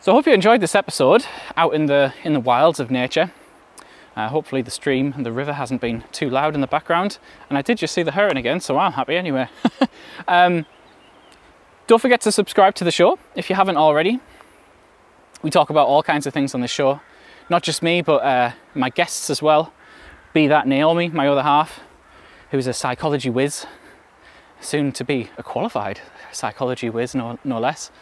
So 0.00 0.12
I 0.12 0.14
hope 0.14 0.26
you 0.26 0.32
enjoyed 0.32 0.60
this 0.60 0.74
episode 0.74 1.24
out 1.56 1.74
in 1.74 1.86
the 1.86 2.12
in 2.24 2.32
the 2.32 2.40
wilds 2.40 2.78
of 2.80 2.90
nature. 2.90 3.32
Uh, 4.18 4.28
hopefully 4.28 4.60
the 4.60 4.70
stream 4.70 5.12
and 5.16 5.24
the 5.24 5.30
river 5.30 5.52
hasn't 5.52 5.80
been 5.80 6.02
too 6.10 6.28
loud 6.28 6.56
in 6.56 6.60
the 6.60 6.66
background. 6.66 7.18
And 7.48 7.56
I 7.56 7.62
did 7.62 7.78
just 7.78 7.94
see 7.94 8.02
the 8.02 8.10
heron 8.10 8.36
again, 8.36 8.58
so 8.58 8.76
I'm 8.76 8.90
happy 8.90 9.14
anyway. 9.14 9.48
um, 10.28 10.66
don't 11.86 12.02
forget 12.02 12.20
to 12.22 12.32
subscribe 12.32 12.74
to 12.74 12.84
the 12.84 12.90
show 12.90 13.16
if 13.36 13.48
you 13.48 13.54
haven't 13.54 13.76
already. 13.76 14.18
We 15.40 15.50
talk 15.50 15.70
about 15.70 15.86
all 15.86 16.02
kinds 16.02 16.26
of 16.26 16.34
things 16.34 16.52
on 16.52 16.62
the 16.62 16.66
show, 16.66 17.00
not 17.48 17.62
just 17.62 17.80
me, 17.80 18.02
but 18.02 18.24
uh, 18.24 18.50
my 18.74 18.90
guests 18.90 19.30
as 19.30 19.40
well. 19.40 19.72
Be 20.32 20.48
that 20.48 20.66
Naomi, 20.66 21.10
my 21.10 21.28
other 21.28 21.44
half, 21.44 21.78
who's 22.50 22.66
a 22.66 22.72
psychology 22.72 23.30
whiz, 23.30 23.66
soon 24.60 24.90
to 24.90 25.04
be 25.04 25.30
a 25.38 25.44
qualified 25.44 26.00
psychology 26.32 26.90
whiz, 26.90 27.14
no, 27.14 27.38
no 27.44 27.60
less. 27.60 27.92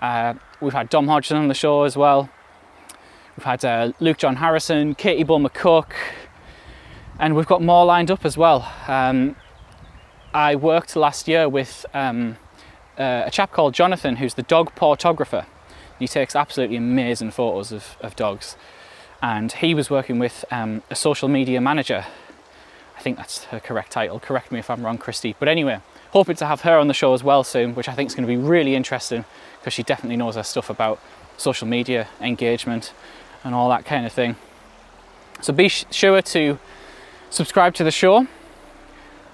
Uh, 0.00 0.32
we've 0.58 0.72
had 0.72 0.88
Dom 0.88 1.06
Hodgson 1.06 1.36
on 1.36 1.48
the 1.48 1.54
show 1.54 1.82
as 1.82 1.98
well. 1.98 2.30
We've 3.36 3.44
had 3.44 3.64
uh, 3.66 3.92
Luke 4.00 4.16
John 4.16 4.36
Harrison, 4.36 4.94
Katie 4.94 5.22
Bull 5.22 5.38
McCook, 5.38 5.92
and 7.18 7.36
we've 7.36 7.46
got 7.46 7.60
more 7.60 7.84
lined 7.84 8.10
up 8.10 8.24
as 8.24 8.38
well. 8.38 8.72
Um, 8.88 9.36
I 10.32 10.54
worked 10.54 10.96
last 10.96 11.28
year 11.28 11.46
with 11.46 11.84
um, 11.92 12.38
uh, 12.98 13.24
a 13.26 13.30
chap 13.30 13.52
called 13.52 13.74
Jonathan, 13.74 14.16
who's 14.16 14.34
the 14.34 14.42
dog 14.42 14.72
photographer. 14.74 15.44
He 15.98 16.08
takes 16.08 16.34
absolutely 16.34 16.76
amazing 16.76 17.30
photos 17.30 17.72
of, 17.72 17.98
of 18.00 18.16
dogs. 18.16 18.56
And 19.20 19.52
he 19.52 19.74
was 19.74 19.90
working 19.90 20.18
with 20.18 20.46
um, 20.50 20.82
a 20.90 20.94
social 20.94 21.28
media 21.28 21.60
manager. 21.60 22.06
I 22.96 23.02
think 23.02 23.18
that's 23.18 23.44
her 23.44 23.60
correct 23.60 23.92
title. 23.92 24.18
Correct 24.18 24.50
me 24.50 24.60
if 24.60 24.70
I'm 24.70 24.84
wrong, 24.84 24.96
Christy. 24.96 25.36
But 25.38 25.48
anyway, 25.48 25.80
hoping 26.12 26.36
to 26.36 26.46
have 26.46 26.62
her 26.62 26.78
on 26.78 26.88
the 26.88 26.94
show 26.94 27.12
as 27.12 27.22
well 27.22 27.44
soon, 27.44 27.74
which 27.74 27.88
I 27.88 27.92
think 27.92 28.08
is 28.08 28.14
going 28.14 28.26
to 28.26 28.32
be 28.32 28.38
really 28.38 28.74
interesting 28.74 29.26
because 29.60 29.74
she 29.74 29.82
definitely 29.82 30.16
knows 30.16 30.36
her 30.36 30.42
stuff 30.42 30.70
about 30.70 31.00
social 31.36 31.68
media 31.68 32.08
engagement 32.22 32.94
and 33.46 33.54
all 33.54 33.68
that 33.68 33.84
kind 33.84 34.04
of 34.04 34.12
thing. 34.12 34.36
So 35.40 35.52
be 35.52 35.68
sure 35.68 36.20
to 36.20 36.58
subscribe 37.30 37.74
to 37.74 37.84
the 37.84 37.90
show. 37.90 38.26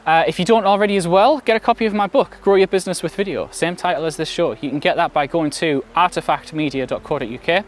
Uh, 0.04 0.24
if 0.26 0.38
you 0.38 0.44
don't 0.44 0.66
already 0.66 0.96
as 0.96 1.06
well, 1.08 1.38
get 1.40 1.56
a 1.56 1.60
copy 1.60 1.86
of 1.86 1.94
my 1.94 2.06
book, 2.06 2.36
Grow 2.42 2.56
Your 2.56 2.66
Business 2.66 3.02
with 3.02 3.14
Video, 3.14 3.48
same 3.52 3.76
title 3.76 4.04
as 4.04 4.16
this 4.16 4.28
show. 4.28 4.52
You 4.52 4.68
can 4.68 4.80
get 4.80 4.96
that 4.96 5.12
by 5.12 5.26
going 5.26 5.50
to 5.52 5.84
artifactmedia.co.uk 5.94 7.64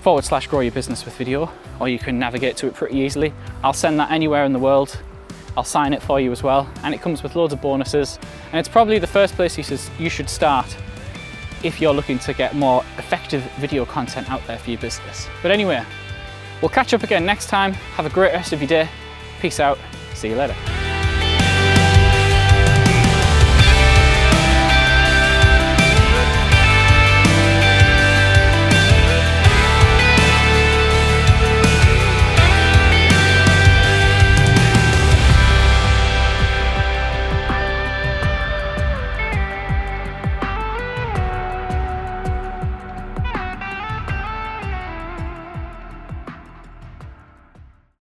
forward 0.00 0.24
slash 0.24 0.46
grow 0.48 0.60
your 0.60 0.72
business 0.72 1.04
with 1.04 1.16
video, 1.16 1.50
or 1.80 1.88
you 1.88 1.98
can 1.98 2.18
navigate 2.18 2.56
to 2.58 2.66
it 2.66 2.74
pretty 2.74 2.98
easily. 2.98 3.32
I'll 3.62 3.72
send 3.72 4.00
that 4.00 4.10
anywhere 4.10 4.44
in 4.44 4.52
the 4.52 4.58
world. 4.58 4.98
I'll 5.56 5.64
sign 5.64 5.92
it 5.92 6.02
for 6.02 6.20
you 6.20 6.32
as 6.32 6.42
well, 6.42 6.68
and 6.82 6.94
it 6.94 7.00
comes 7.00 7.22
with 7.22 7.36
loads 7.36 7.52
of 7.52 7.60
bonuses. 7.60 8.18
And 8.50 8.58
it's 8.58 8.68
probably 8.68 8.98
the 8.98 9.06
first 9.06 9.34
place 9.34 9.56
you 9.56 10.10
should 10.10 10.28
start 10.28 10.76
if 11.64 11.80
you're 11.80 11.94
looking 11.94 12.18
to 12.20 12.32
get 12.32 12.54
more 12.54 12.84
effective 12.98 13.42
video 13.58 13.84
content 13.84 14.30
out 14.30 14.46
there 14.46 14.58
for 14.58 14.70
your 14.70 14.80
business. 14.80 15.28
But 15.42 15.50
anyway, 15.50 15.84
we'll 16.60 16.68
catch 16.68 16.94
up 16.94 17.02
again 17.02 17.24
next 17.24 17.46
time. 17.48 17.72
Have 17.72 18.06
a 18.06 18.10
great 18.10 18.32
rest 18.32 18.52
of 18.52 18.60
your 18.60 18.68
day. 18.68 18.88
Peace 19.40 19.60
out. 19.60 19.78
See 20.14 20.28
you 20.28 20.36
later. 20.36 20.83